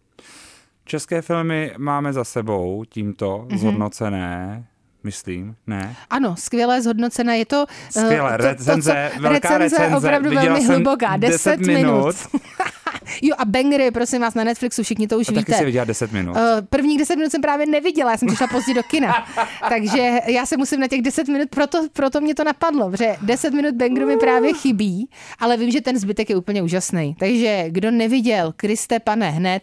[0.85, 3.57] České filmy máme za sebou tímto mm-hmm.
[3.57, 4.65] zhodnocené
[5.05, 5.95] myslím, ne?
[6.09, 7.37] Ano, skvěle zhodnocené.
[7.37, 7.65] Je to...
[7.97, 11.75] Eh, skvěle, recenze, to, co, velká recenze, recenze opravdu velmi hluboká, 10 minut.
[11.75, 12.15] minut.
[13.21, 15.45] jo a Bangry, prosím vás, na Netflixu, všichni to už a víte.
[15.45, 16.35] Taky si viděla 10 minut.
[16.35, 19.27] Uh, prvních 10 minut jsem právě neviděla, já jsem přišla pozdě do kina.
[19.69, 23.53] Takže já se musím na těch 10 minut, proto, proto mě to napadlo, že 10
[23.53, 27.15] minut Bangry mi právě chybí, ale vím, že ten zbytek je úplně úžasný.
[27.19, 29.61] Takže kdo neviděl, Kriste pane, hned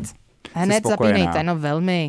[0.55, 2.09] Hned zapínejte, no velmi.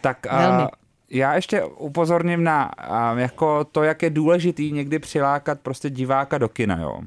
[0.00, 0.64] Tak velmi.
[1.10, 2.70] já ještě upozorním na
[3.16, 7.00] jako to, jak je důležitý někdy přilákat prostě diváka do kina, jo.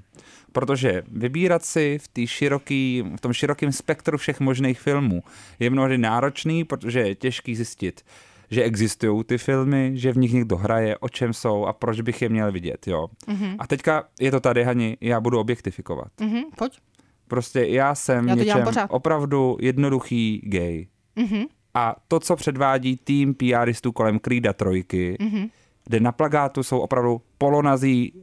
[0.52, 5.24] Protože vybírat si v, tý široký, v tom širokém spektru všech možných filmů
[5.60, 8.02] je mnohdy náročný, protože je těžký zjistit,
[8.50, 12.22] že existují ty filmy, že v nich někdo hraje, o čem jsou a proč bych
[12.22, 13.08] je měl vidět, jo.
[13.28, 13.56] Mm-hmm.
[13.60, 16.08] A teďka je to tady, Hani, já budu objektifikovat.
[16.18, 16.80] Mm-hmm, pojď.
[17.28, 20.88] Prostě já jsem já něčem opravdu jednoduchý gay.
[21.18, 21.48] Mm-hmm.
[21.74, 25.50] A to, co předvádí tým PRistů kolem Creeda trojky, mm-hmm.
[25.86, 28.14] kde na plagátu jsou opravdu polonazí,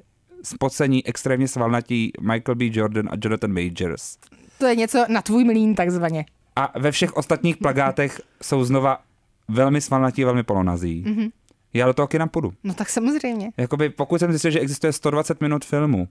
[0.42, 2.64] spocení, extrémně svalnatí Michael B.
[2.72, 4.18] Jordan a Jonathan Majors.
[4.58, 6.24] To je něco na tvůj mlín takzvaně.
[6.56, 9.02] A ve všech ostatních plagátech jsou znova
[9.48, 11.04] velmi svalnatí, velmi polonazí.
[11.06, 11.30] Mm-hmm.
[11.74, 12.52] Já do toho kina půjdu.
[12.64, 13.52] No tak samozřejmě.
[13.56, 16.08] Jakoby pokud jsem zjistil, že existuje 120 minut filmu,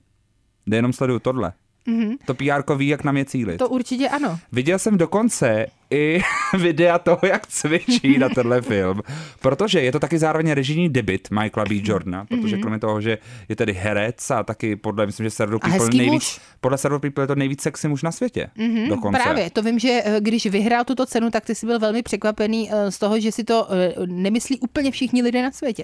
[0.65, 1.53] kde jenom sleduju tohle,
[1.87, 2.17] Mm-hmm.
[2.25, 3.57] To PR ví, jak na mě cílit.
[3.57, 4.39] To určitě ano.
[4.51, 6.21] Viděl jsem dokonce i
[6.57, 9.01] videa toho, jak cvičí na tenhle film,
[9.41, 11.75] protože je to taky zároveň režijní debit Michaela B.
[11.83, 12.61] Jordana, protože mm-hmm.
[12.61, 13.17] kromě toho, že
[13.49, 16.39] je tedy herec a taky podle, myslím, že Server People nejvíc, muž.
[16.61, 18.49] podle Server People je to nejvíc sexy muž na světě.
[18.57, 19.19] Mm-hmm, dokonce.
[19.23, 22.69] Právě, to vím, že eh, když vyhrál tuto cenu, tak ty jsi byl velmi překvapený
[22.71, 25.83] eh, z toho, že si to eh, nemyslí úplně všichni lidé na světě.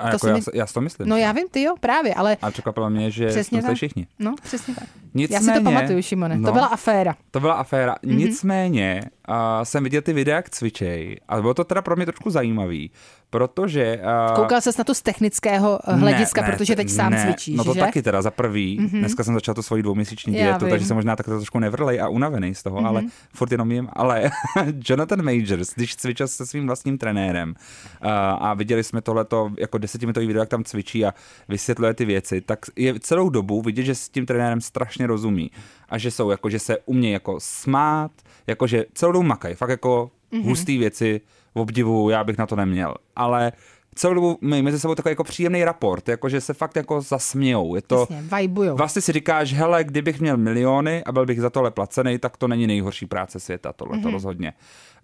[0.00, 0.40] A to jako já, mi...
[0.54, 1.08] já si to myslím.
[1.08, 2.36] No já vím, ty jo, právě, ale...
[2.42, 4.06] A překvapilo mě, že přesně jsme všichni.
[4.18, 4.88] No, přesně tak.
[5.14, 6.38] Nicméně, já si to pamatuju, Šimone.
[6.38, 7.16] No, to byla aféra.
[7.30, 7.94] To byla aféra.
[7.94, 8.16] Mm-hmm.
[8.16, 12.30] Nicméně uh, jsem viděl ty videa, jak cvičej a bylo to teda pro mě trošku
[12.30, 12.90] zajímavý,
[13.32, 14.00] protože...
[14.28, 17.22] Uh, Koukal ses na to z technického eh, hlediska, ne, ne, protože teď sám ne,
[17.22, 17.80] cvičíš, No to že?
[17.80, 18.80] taky teda za prvý.
[18.80, 18.98] Mm-hmm.
[18.98, 22.54] Dneska jsem začal tu svoji dvouměsíční dietu, takže jsem možná tak trošku nevrlej a unavený
[22.54, 22.86] z toho, mm-hmm.
[22.86, 23.02] ale
[23.34, 23.88] furt jenom jim.
[23.92, 24.30] Ale
[24.88, 27.48] Jonathan Majors, když cvičil se svým vlastním trenérem
[28.04, 31.14] uh, a viděli jsme tohleto jako desetiminutový video, jak tam cvičí a
[31.48, 35.50] vysvětluje ty věci, tak je celou dobu vidět, že s tím trenérem strašně rozumí
[35.88, 38.10] a že jsou jako, že se umějí jako smát,
[38.46, 40.44] jako že celou dobu makají, fakt jako mm-hmm.
[40.44, 41.20] hustý věci,
[41.54, 42.94] obdivu, já bych na to neměl.
[43.16, 43.52] Ale
[43.94, 47.74] celou dobu my mezi sebou takový jako příjemný raport, jako že se fakt jako zasmějou.
[47.74, 48.76] Je to, Jasně, vibujou.
[48.76, 52.48] Vlastně si říkáš, hele, kdybych měl miliony a byl bych za tohle placený, tak to
[52.48, 54.02] není nejhorší práce světa, tohle mm-hmm.
[54.02, 54.14] to mhm.
[54.14, 54.52] rozhodně.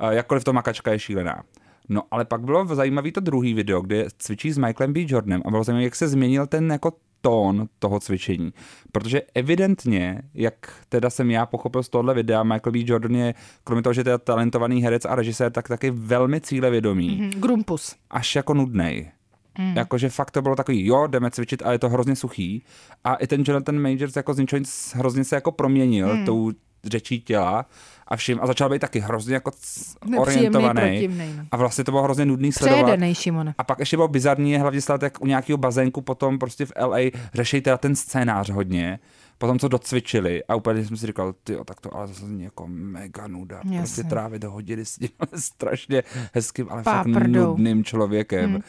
[0.02, 1.42] Uh, jakkoliv to makačka je šílená.
[1.88, 5.00] No ale pak bylo zajímavý to druhý video, kde cvičí s Michaelem B.
[5.06, 8.52] Jordanem a bylo zajímavé, jak se změnil ten jako tón toho cvičení.
[8.92, 10.54] Protože evidentně, jak
[10.88, 12.78] teda jsem já pochopil z tohle videa, Michael B.
[12.85, 17.20] Jordan je, kromě toho, že je talentovaný herec a režisér, tak taky velmi cílevědomý.
[17.20, 17.96] Mm-hmm, grumpus.
[18.11, 19.11] Až jako nudnej.
[19.59, 19.76] Mm.
[19.76, 22.62] Jakože fakt to bylo takový, jo, jdeme cvičit, ale je to hrozně suchý.
[23.04, 24.62] A i ten Jonathan Majors jako z ničeho
[24.94, 26.24] hrozně se jako proměnil mm.
[26.24, 26.52] tou
[26.85, 27.67] řečí těla
[28.07, 29.51] a všim a začal být taky hrozně jako
[30.19, 31.09] orientovaný.
[31.09, 31.25] No.
[31.51, 32.99] A vlastně to bylo hrozně nudný sledovat.
[33.12, 33.55] Šimone.
[33.59, 36.99] A pak ještě bylo bizarní, hlavně stát jak u nějakého bazénku potom prostě v LA
[37.35, 38.99] řeší teda ten scénář hodně
[39.38, 43.27] potom co docvičili a úplně jsem si říkal, ty tak to ale zase jako mega
[43.27, 43.57] nuda.
[43.57, 43.79] Jasně.
[43.79, 46.03] Prostě trávit hodiny s tím strašně
[46.35, 47.14] hezkým, ale Páprdou.
[47.14, 48.51] fakt nudným člověkem.
[48.51, 48.62] Hmm.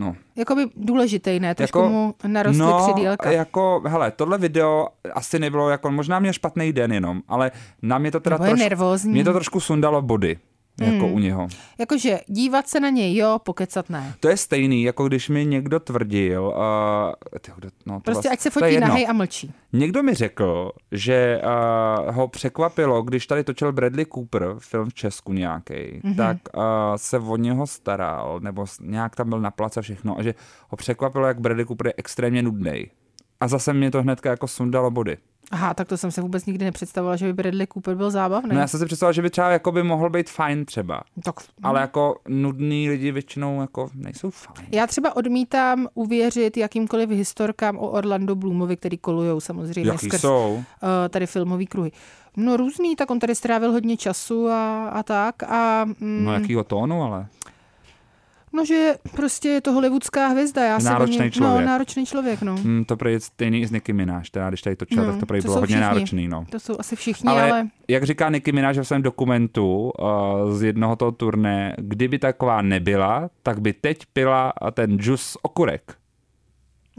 [0.00, 0.16] No.
[0.36, 1.54] Jakoby důležitý, ne?
[1.54, 3.30] Trošku jako, mu narostly no, křidílka.
[3.30, 7.50] jako, hele, tohle video asi nebylo, jako možná měl špatný den jenom, ale
[7.82, 10.38] na mě to teda trošku, mě to trošku sundalo body
[10.80, 11.14] jako hmm.
[11.14, 11.48] u něho.
[11.78, 14.14] Jakože dívat se na něj, jo, pokecat ne.
[14.20, 18.40] To je stejný, jako když mi někdo tvrdil, uh, tyjo, no, to prostě vlastně, ať
[18.40, 19.52] se fotí nahej a mlčí.
[19.72, 25.32] Někdo mi řekl, že uh, ho překvapilo, když tady točil Bradley Cooper, film v Česku
[25.32, 26.16] nějaký, mm-hmm.
[26.16, 26.62] tak uh,
[26.96, 30.34] se o něho staral, nebo nějak tam byl na place všechno, a že
[30.68, 32.86] ho překvapilo, jak Bradley Cooper je extrémně nudný.
[33.40, 35.16] A zase mě to hnedka jako sundalo body.
[35.50, 38.50] Aha, tak to jsem se vůbec nikdy nepředstavovala, že by Bradley Cooper byl zábavný.
[38.54, 41.00] No já jsem si představovala, že by třeba jako by mohl být fajn třeba.
[41.24, 44.68] Tak, Ale jako nudný lidi většinou jako nejsou fajn.
[44.72, 50.54] Já třeba odmítám uvěřit jakýmkoliv historkám o Orlando Bloomovi, který kolujou samozřejmě Jaký skrz jsou?
[50.54, 50.62] Uh,
[51.10, 51.92] tady filmový kruhy.
[52.36, 55.42] No různý, tak on tady strávil hodně času a, a tak.
[55.42, 57.26] A, mm, no jakýho tónu ale?
[58.52, 60.64] No, že prostě je to hollywoodská hvězda.
[60.64, 61.60] Já náročný něm, člověk.
[61.60, 62.56] No, náročný člověk, no.
[62.62, 65.26] Mm, to prý je stejný z Nicki Minaj, teda když tady točila, no, tak to
[65.26, 65.80] prý to bylo hodně všichni.
[65.80, 66.44] náročný, no.
[66.50, 67.50] To jsou asi všichni, ale...
[67.50, 67.68] ale...
[67.88, 73.30] jak říká Nicki Minaj v svém dokumentu uh, z jednoho toho turné, kdyby taková nebyla,
[73.42, 75.94] tak by teď pila ten džus okurek.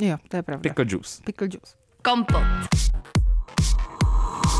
[0.01, 0.61] Jo, to je pravda.
[0.61, 1.21] Pickle juice.
[1.23, 1.75] Pickle juice.
[2.01, 2.43] Kompot.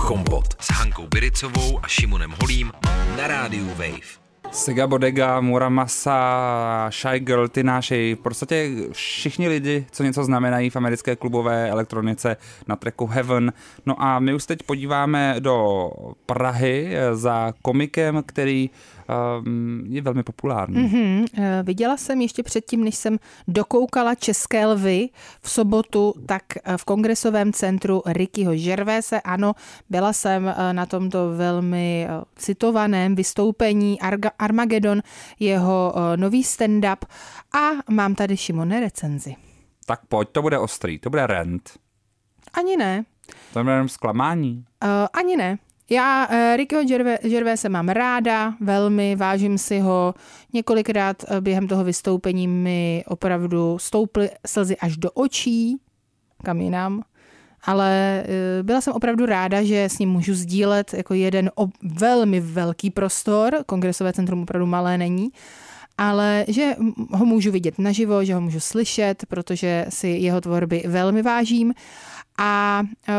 [0.07, 2.71] Kompot s Hankou Biricovou a Šimonem Holím
[3.17, 4.21] na rádiu Wave.
[4.51, 10.75] Sega Bodega, Muramasa, Shy Girl, ty nášej, v podstatě všichni lidi, co něco znamenají v
[10.75, 12.37] americké klubové elektronice
[12.67, 13.53] na tracku Heaven.
[13.85, 15.89] No a my už teď podíváme do
[16.25, 19.00] Prahy za komikem, který um,
[19.83, 20.77] je velmi populární.
[20.77, 21.25] Mm-hmm.
[21.63, 25.09] Viděla jsem ještě předtím, než jsem dokoukala České lvy
[25.41, 29.21] v sobotu, tak eh, v kongresovém centru Rickyho Žervése.
[29.21, 29.53] Ano,
[29.89, 33.97] byla jsem eh, na tomto velmi citovaném vystoupení
[34.39, 35.01] Armageddon,
[35.39, 36.97] jeho nový stand-up
[37.53, 39.35] a mám tady Šimone recenzi.
[39.85, 41.71] Tak pojď, to bude ostrý, to bude rent.
[42.53, 43.05] Ani ne.
[43.53, 44.65] To je jenom zklamání.
[44.83, 45.57] Uh, ani ne.
[45.91, 46.83] Já uh, Rickyho
[47.23, 50.13] Gervais se mám ráda, velmi, vážím si ho.
[50.53, 55.77] Několikrát uh, během toho vystoupení mi opravdu stouply slzy až do očí,
[56.43, 57.01] kam jinam.
[57.63, 61.51] ale uh, byla jsem opravdu ráda, že s ním můžu sdílet jako jeden
[61.83, 65.31] velmi velký prostor, kongresové centrum opravdu malé není,
[65.97, 66.75] ale že
[67.11, 71.73] ho můžu vidět naživo, že ho můžu slyšet, protože si jeho tvorby velmi vážím.
[72.43, 73.15] A uh,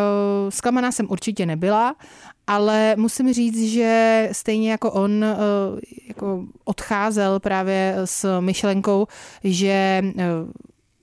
[0.49, 1.95] zklamaná jsem určitě nebyla,
[2.47, 9.07] ale musím říct, že stejně jako on uh, jako odcházel právě s myšlenkou,
[9.45, 10.23] že uh,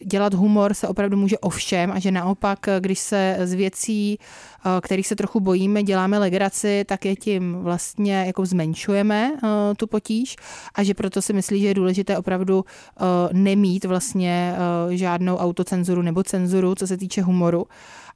[0.05, 4.81] dělat humor se opravdu může o všem a že naopak, když se z věcí, eh,
[4.81, 10.35] kterých se trochu bojíme, děláme legraci, tak je tím vlastně jako zmenšujeme eh, tu potíž
[10.75, 14.55] a že proto si myslí, že je důležité opravdu eh, nemít vlastně
[14.89, 17.67] žádnou autocenzuru nebo cenzuru, co se týče humoru.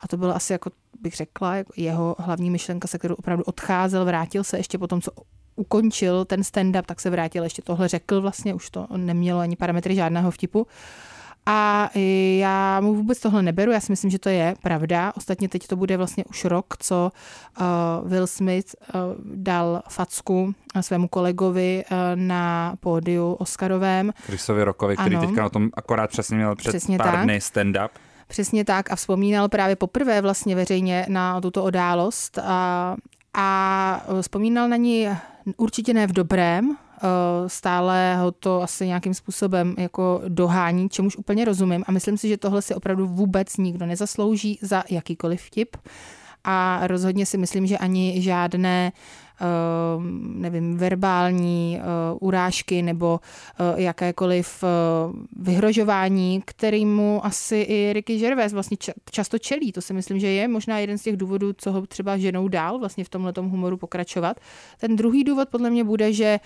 [0.02, 0.70] A to bylo asi, jako
[1.02, 5.02] bych řekla, jako jeho hlavní myšlenka, se kterou opravdu odcházel, vrátil se ještě po tom,
[5.02, 5.12] co
[5.56, 9.96] ukončil ten stand-up, tak se vrátil, ještě tohle řekl vlastně, už to nemělo ani parametry
[9.96, 10.68] žádného vtipu.
[11.46, 11.90] A
[12.38, 15.14] já mu vůbec tohle neberu, já si myslím, že to je pravda.
[15.18, 17.12] Ostatně teď to bude vlastně už rok, co
[17.60, 19.02] uh, Will Smith uh,
[19.36, 21.84] dal facku svému kolegovi
[22.16, 24.12] na pódiu Oscarovém.
[24.26, 25.28] Chrisovi Rokovi, který ano.
[25.28, 27.24] teďka na tom akorát přesně měl před přesně pár tak.
[27.24, 27.90] dny stand-up.
[28.28, 32.96] Přesně tak a vzpomínal právě poprvé vlastně veřejně na tuto odálost a,
[33.34, 35.10] a vzpomínal na ní
[35.58, 36.78] určitě ne v dobrém,
[37.48, 41.84] stále ho to asi nějakým způsobem jako dohání, čemuž úplně rozumím.
[41.88, 45.78] A myslím si, že tohle si opravdu vůbec nikdo nezaslouží za jakýkoliv vtip.
[46.44, 48.92] A rozhodně si myslím, že ani žádné
[50.36, 51.84] nevím, verbální eh,
[52.20, 53.20] urážky nebo
[53.60, 54.68] eh, jakékoliv eh,
[55.36, 58.78] vyhrožování, kterýmu asi i Ricky Gervais vlastně
[59.12, 59.72] často čelí.
[59.72, 62.80] To si myslím, že je možná jeden z těch důvodů, co ho třeba ženou dál
[62.80, 64.40] vlastně v tomhle humoru pokračovat.
[64.80, 66.40] Ten druhý důvod podle mě bude, že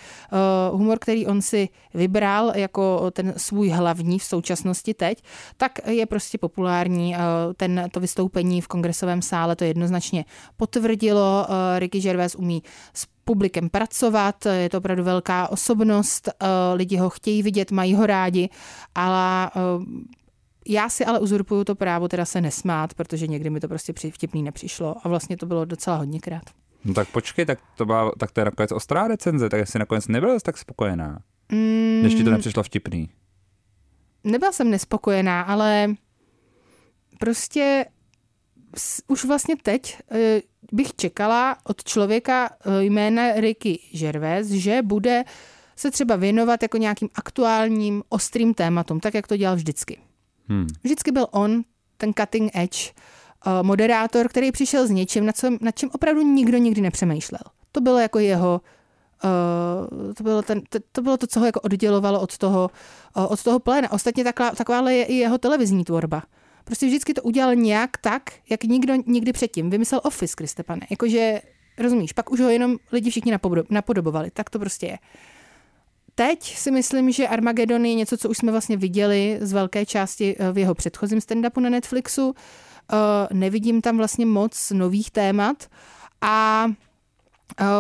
[0.72, 5.24] humor, který on si vybral jako ten svůj hlavní v současnosti teď,
[5.58, 7.16] tak je prostě populární.
[7.58, 10.26] Ten, to vystoupení v kongresovém sále to jednoznačně
[10.58, 11.48] potvrdilo.
[11.80, 12.64] Ricky Gervais umí
[12.94, 18.06] s publikem pracovat, je to opravdu velká osobnost, eh, lidi ho chtějí vidět, mají ho
[18.06, 18.50] rádi,
[18.96, 19.60] ale eh,
[20.68, 24.44] já si ale uzurpuju to právo teda se nesmát, protože někdy mi to prostě vtipný
[24.44, 26.44] nepřišlo a vlastně to bylo docela hodněkrát.
[26.86, 30.08] No tak počkej, tak to, byla, tak to je nakonec ostrá recenze, tak jsi nakonec
[30.08, 31.20] nebyla tak spokojená,
[31.52, 33.10] mm, než ti to nepřišlo vtipný.
[34.24, 35.88] Nebyla jsem nespokojená, ale
[37.20, 37.86] prostě
[39.08, 45.24] už vlastně teď eh, bych čekala od člověka eh, jména Ricky Gervais, že bude
[45.76, 49.98] se třeba věnovat jako nějakým aktuálním, ostrým tématům, tak jak to dělal vždycky.
[50.48, 50.68] Hmm.
[50.84, 51.64] Vždycky byl on
[51.98, 52.92] ten cutting edge
[53.46, 57.42] uh, moderátor, který přišel s něčím, nad, co, nad čím opravdu nikdo nikdy nepřemýšlel.
[57.72, 58.62] To bylo jako jeho
[59.24, 62.70] Uh, to, bylo ten, to, to bylo to, co ho jako oddělovalo od toho,
[63.18, 63.92] uh, od toho pléna.
[63.92, 66.24] Ostatně taková, takováhle je i jeho televizní tvorba.
[66.68, 69.70] Prostě vždycky to udělal nějak tak, jak nikdo nikdy předtím.
[69.70, 70.82] Vymyslel Office, Kriste pane.
[70.90, 71.42] Jakože,
[71.78, 73.34] rozumíš, pak už ho jenom lidi všichni
[73.70, 74.32] napodobovali.
[74.32, 74.98] Tak to prostě je.
[76.16, 80.36] Teď si myslím, že Armageddon je něco, co už jsme vlastně viděli z velké části
[80.40, 82.36] eh, v jeho předchozím stand-upu na Netflixu.
[82.36, 82.96] Eh,
[83.34, 85.68] nevidím tam vlastně moc nových témat
[86.22, 86.68] a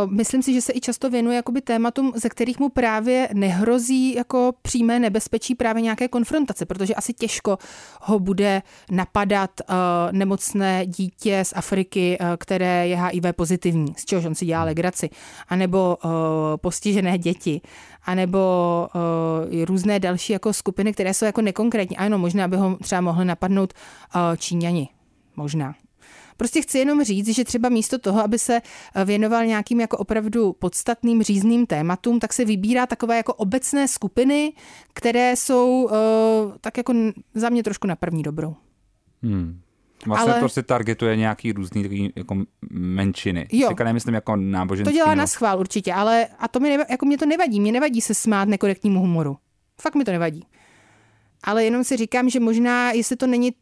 [0.05, 4.53] Myslím si, že se i často věnuje jakoby tématům, ze kterých mu právě nehrozí jako
[4.61, 7.57] přímé nebezpečí právě nějaké konfrontace, protože asi těžko
[8.01, 8.61] ho bude
[8.91, 9.75] napadat uh,
[10.11, 15.09] nemocné dítě z Afriky, uh, které je HIV pozitivní, z čehož on si dělá legraci,
[15.47, 16.11] anebo uh,
[16.55, 17.61] postižené děti,
[18.03, 18.37] anebo
[19.65, 21.97] různé další jako skupiny, které jsou jako nekonkrétní.
[21.97, 23.73] A jenom možná by ho třeba mohli napadnout
[24.37, 24.89] Číňani.
[25.35, 25.73] Možná.
[26.37, 28.61] Prostě chci jenom říct, že třeba místo toho, aby se
[28.95, 34.53] eh, věnoval nějakým jako opravdu podstatným řízným tématům, tak se vybírá takové jako obecné skupiny,
[34.93, 35.91] které jsou uh,
[36.61, 36.93] tak jako
[37.33, 38.55] za mě trošku na první dobrou.
[39.23, 39.61] Hmm.
[40.05, 40.39] Vlastně ale...
[40.39, 42.35] prostě targetuje nějaký různý takový jako
[42.71, 43.47] menšiny.
[43.51, 43.67] Jo.
[43.67, 44.93] Teďka nemyslím jako náboženský.
[44.93, 47.59] To dělá na schvál určitě, ale a to mi jako mě to nevadí.
[47.59, 49.37] Mě nevadí se smát nekorektnímu humoru.
[49.81, 50.43] Fakt mi to nevadí.
[51.43, 53.53] Ale jenom si říkám, že možná, jestli to není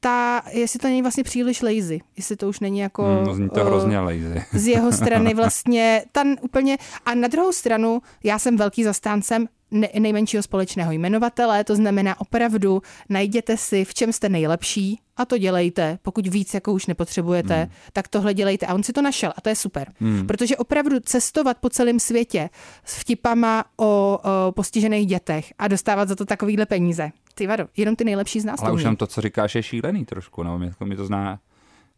[0.00, 3.02] ta, jestli to není vlastně příliš lazy, jestli to už není jako...
[3.02, 4.44] Hmm, zní to hrozně lazy.
[4.52, 6.78] z jeho strany vlastně, tam úplně...
[7.06, 12.82] A na druhou stranu, já jsem velký zastáncem ne, nejmenšího společného jmenovatele, to znamená opravdu
[13.08, 15.98] najděte si, v čem jste nejlepší a to dělejte.
[16.02, 17.70] Pokud víc jako už nepotřebujete, hmm.
[17.92, 18.66] tak tohle dělejte.
[18.66, 19.92] A on si to našel a to je super.
[20.00, 20.26] Hmm.
[20.26, 22.50] Protože opravdu cestovat po celém světě
[22.84, 27.10] s vtipama o, o postižených dětech a dostávat za to takovýhle peníze.
[27.34, 28.62] Ty vado, jenom ty nejlepší z nás.
[28.62, 30.42] Ale už jenom to, co říkáš, je šílený trošku.
[30.42, 31.38] No, mě, mě to zná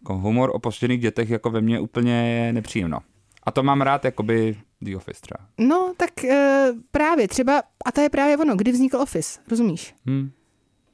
[0.00, 2.98] jako humor o postižených dětech jako ve mně úplně nepříjemno.
[3.42, 5.46] A to mám rád, jakoby The Office třeba.
[5.58, 9.94] No, tak e, právě třeba, a to je právě ono, kdy vznikl Office, rozumíš?
[10.06, 10.30] Hmm.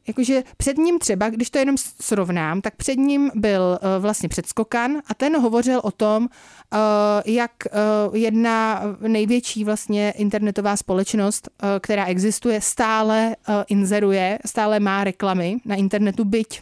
[0.08, 5.02] Jakože před ním třeba, když to jenom srovnám, tak před ním byl uh, vlastně předskokan
[5.06, 6.78] a ten hovořil o tom, uh,
[7.26, 7.50] jak
[8.10, 15.56] uh, jedna největší vlastně internetová společnost, uh, která existuje, stále uh, inzeruje, stále má reklamy
[15.64, 16.60] na internetu, byť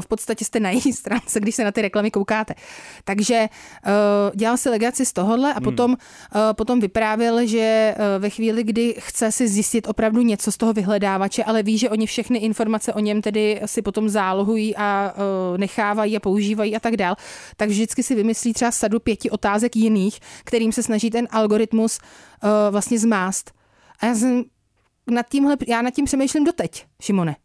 [0.00, 2.54] v podstatě jste na její stránce, když se na ty reklamy koukáte.
[3.04, 3.48] Takže
[3.86, 3.92] uh,
[4.34, 5.64] dělal si legaci z tohohle a hmm.
[5.64, 5.96] potom, uh,
[6.52, 11.44] potom vyprávěl, že uh, ve chvíli, kdy chce si zjistit opravdu něco z toho vyhledávače,
[11.44, 15.14] ale ví, že oni všechny informace o něm tedy si potom zálohují a
[15.56, 17.16] nechávají a používají a tak dál,
[17.56, 21.98] tak vždycky si vymyslí třeba sadu pěti otázek jiných, kterým se snaží ten algoritmus
[22.70, 23.52] vlastně zmást.
[24.00, 24.44] A já jsem
[25.10, 27.36] nad tímhle, já nad tím přemýšlím doteď, Šimone.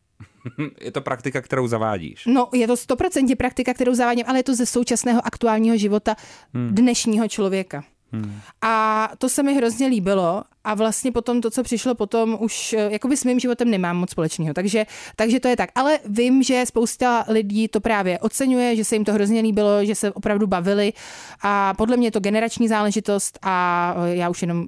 [0.81, 2.25] Je to praktika, kterou zavádíš.
[2.25, 6.15] No, je to stoprocentně praktika, kterou zavádím, ale je to ze současného aktuálního života
[6.53, 6.75] hmm.
[6.75, 7.83] dnešního člověka.
[8.13, 8.39] Hmm.
[8.61, 12.87] A to se mi hrozně líbilo a vlastně potom to, co přišlo potom, už eh,
[12.91, 14.53] jakoby s mým životem nemám moc společného.
[14.53, 14.85] Takže,
[15.15, 15.69] takže to je tak.
[15.75, 19.95] Ale vím, že spousta lidí to právě oceňuje, že se jim to hrozně líbilo, že
[19.95, 20.93] se opravdu bavili
[21.41, 24.65] a podle mě je to generační záležitost a já už jenom,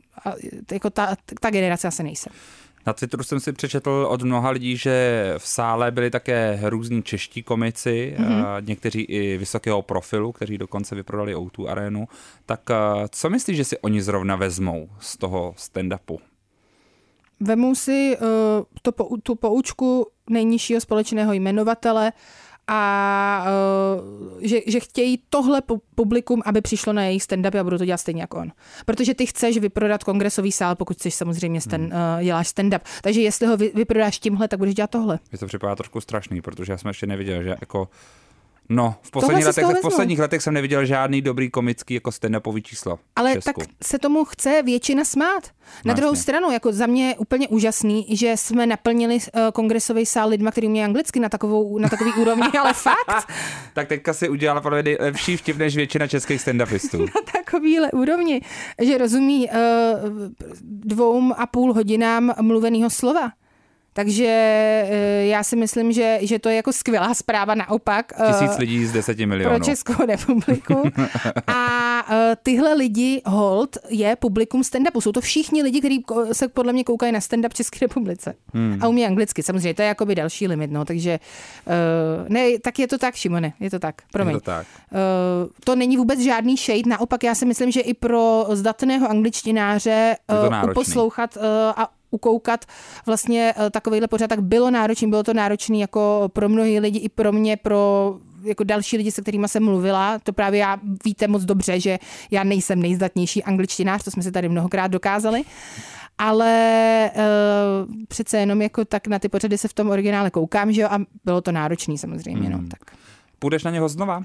[0.71, 2.33] jako ta, ta generace asi nejsem.
[2.85, 7.43] Na Twitteru jsem si přečetl od mnoha lidí, že v sále byli také různí čeští
[7.43, 8.65] komici, mm-hmm.
[8.65, 12.07] někteří i vysokého profilu, kteří dokonce vyprodali O2 arénu.
[12.45, 12.61] Tak
[13.09, 16.19] co myslíš, že si oni zrovna vezmou z toho stand-upu?
[17.39, 18.91] Vemou si uh, to,
[19.23, 22.11] tu poučku nejnižšího společného jmenovatele,
[22.67, 23.45] a
[23.97, 25.61] uh, že, že chtějí tohle
[25.95, 28.51] publikum, aby přišlo na jejich stand-up a budou to dělat stejně jako on.
[28.85, 32.01] Protože ty chceš vyprodat kongresový sál, pokud chceš samozřejmě stand, hmm.
[32.17, 32.79] uh, děláš stand-up.
[33.01, 35.19] Takže jestli ho vy, vyprodáš tímhle, tak budeš dělat tohle.
[35.31, 37.87] Mně to připadá trošku strašný, protože já jsem ještě neviděl, že jako
[38.69, 42.99] No, v posledních, letech, v posledních letech jsem neviděl žádný dobrý komický jako stand-upový číslo.
[43.15, 45.43] Ale tak se tomu chce většina smát.
[45.85, 46.23] Na no, druhou jasně.
[46.23, 49.21] stranu, jako za mě je úplně úžasný, že jsme naplnili uh,
[49.53, 53.27] kongresový sál lidma, který mě anglicky na, takovou, na takový úrovni, ale fakt.
[53.73, 56.99] tak teďka si udělala podle lepší vtip než většina českých stand-upistů.
[57.15, 58.41] na takovýhle úrovni,
[58.81, 59.55] že rozumí uh,
[60.61, 63.31] dvou a půl hodinám mluveného slova.
[63.97, 68.13] Takže eh, já si myslím, že, že to je jako skvělá zpráva naopak.
[68.19, 69.55] Eh, Tisíc lidí z deseti milionů.
[69.55, 70.89] Pro Českou republiku.
[71.47, 75.01] A eh, tyhle lidi, hold, je publikum stand-upu.
[75.01, 78.35] Jsou to všichni lidi, kteří se podle mě koukají na stand-up v České republice.
[78.53, 78.79] Hmm.
[78.81, 81.19] A umí anglicky, samozřejmě, to je jakoby další limit, no, takže
[82.29, 84.35] ne, tak je to tak, Šimone, je to tak, promiň.
[84.35, 84.67] Je to, tak.
[85.63, 90.15] to není vůbec žádný shade, naopak já si myslím, že i pro zdatného angličtináře
[90.73, 91.37] poslouchat
[91.75, 92.65] a ukoukat
[93.05, 97.09] vlastně eh, takovýhle pořád, tak bylo náročný, bylo to náročný jako pro mnohé lidi i
[97.09, 101.43] pro mě, pro jako další lidi, se kterými jsem mluvila, to právě já víte moc
[101.43, 101.99] dobře, že
[102.31, 105.43] já nejsem nejzdatnější angličtinář, to jsme si tady mnohokrát dokázali,
[106.17, 110.81] ale uh, přece jenom jako tak na ty pořady se v tom originále koukám, že
[110.81, 112.65] jo, a bylo to náročný samozřejmě, no, hmm.
[112.65, 112.97] no, tak.
[113.39, 114.23] Půjdeš na něho znova?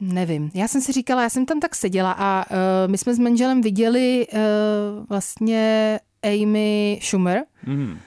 [0.00, 0.50] Nevím.
[0.54, 3.60] Já jsem si říkala, já jsem tam tak seděla a uh, my jsme s manželem
[3.60, 4.38] viděli uh,
[5.08, 7.98] vlastně Amy Schumer mm.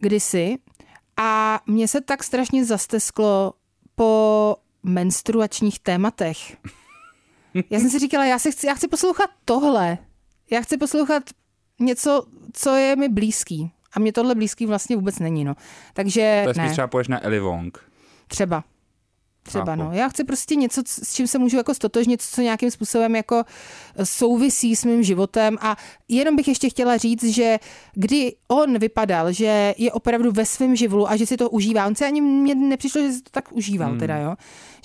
[0.00, 0.58] kdysi
[1.16, 3.52] a mně se tak strašně zastesklo
[3.94, 6.56] po menstruačních tématech.
[7.70, 9.98] Já jsem si říkala, já, se chci, já chci poslouchat tohle.
[10.50, 11.22] Já chci poslouchat
[11.80, 13.70] něco, co je mi blízký.
[13.92, 15.44] A mě tohle blízký vlastně vůbec není.
[15.44, 15.54] No.
[15.94, 17.90] Takže to je spíš třeba půjdeš na Ellie Wong.
[19.46, 19.76] Třeba.
[19.76, 19.90] No.
[19.92, 23.44] Já chci prostě něco, s čím se můžu jako stotožnit, co nějakým způsobem jako
[24.04, 25.76] souvisí s mým životem a
[26.08, 27.58] jenom bych ještě chtěla říct, že
[27.94, 31.94] kdy on vypadal, že je opravdu ve svém živlu a že si to užívá, on
[31.94, 33.98] se ani mě nepřišlo, že si to tak užíval hmm.
[33.98, 34.34] teda, jo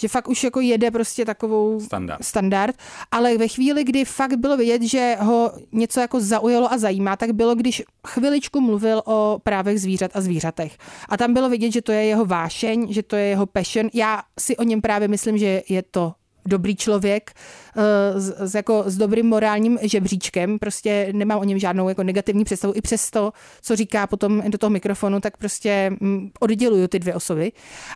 [0.01, 2.23] že fakt už jako jede prostě takovou standard.
[2.23, 2.75] standard,
[3.11, 7.31] ale ve chvíli, kdy fakt bylo vidět, že ho něco jako zaujalo a zajímá, tak
[7.31, 10.77] bylo, když chviličku mluvil o právech zvířat a zvířatech.
[11.09, 13.89] A tam bylo vidět, že to je jeho vášeň, že to je jeho passion.
[13.93, 16.13] Já si o něm právě myslím, že je to
[16.45, 17.31] dobrý člověk
[17.77, 22.43] eh, s, s, jako, s dobrým morálním žebříčkem, prostě nemám o něm žádnou jako negativní
[22.43, 22.73] představu.
[22.75, 27.15] I přes to, co říká potom do toho mikrofonu, tak prostě mm, odděluju ty dvě
[27.15, 27.51] osoby.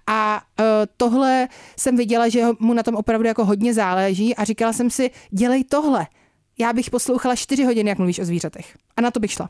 [0.08, 0.66] A uh,
[0.98, 1.48] tohle
[1.80, 5.64] jsem viděla, že mu na tom opravdu jako hodně záleží a říkala jsem si, dělej
[5.64, 6.08] tohle.
[6.58, 8.78] Já bych poslouchala čtyři hodiny, jak mluvíš o zvířatech.
[8.98, 9.50] A na to bych šla.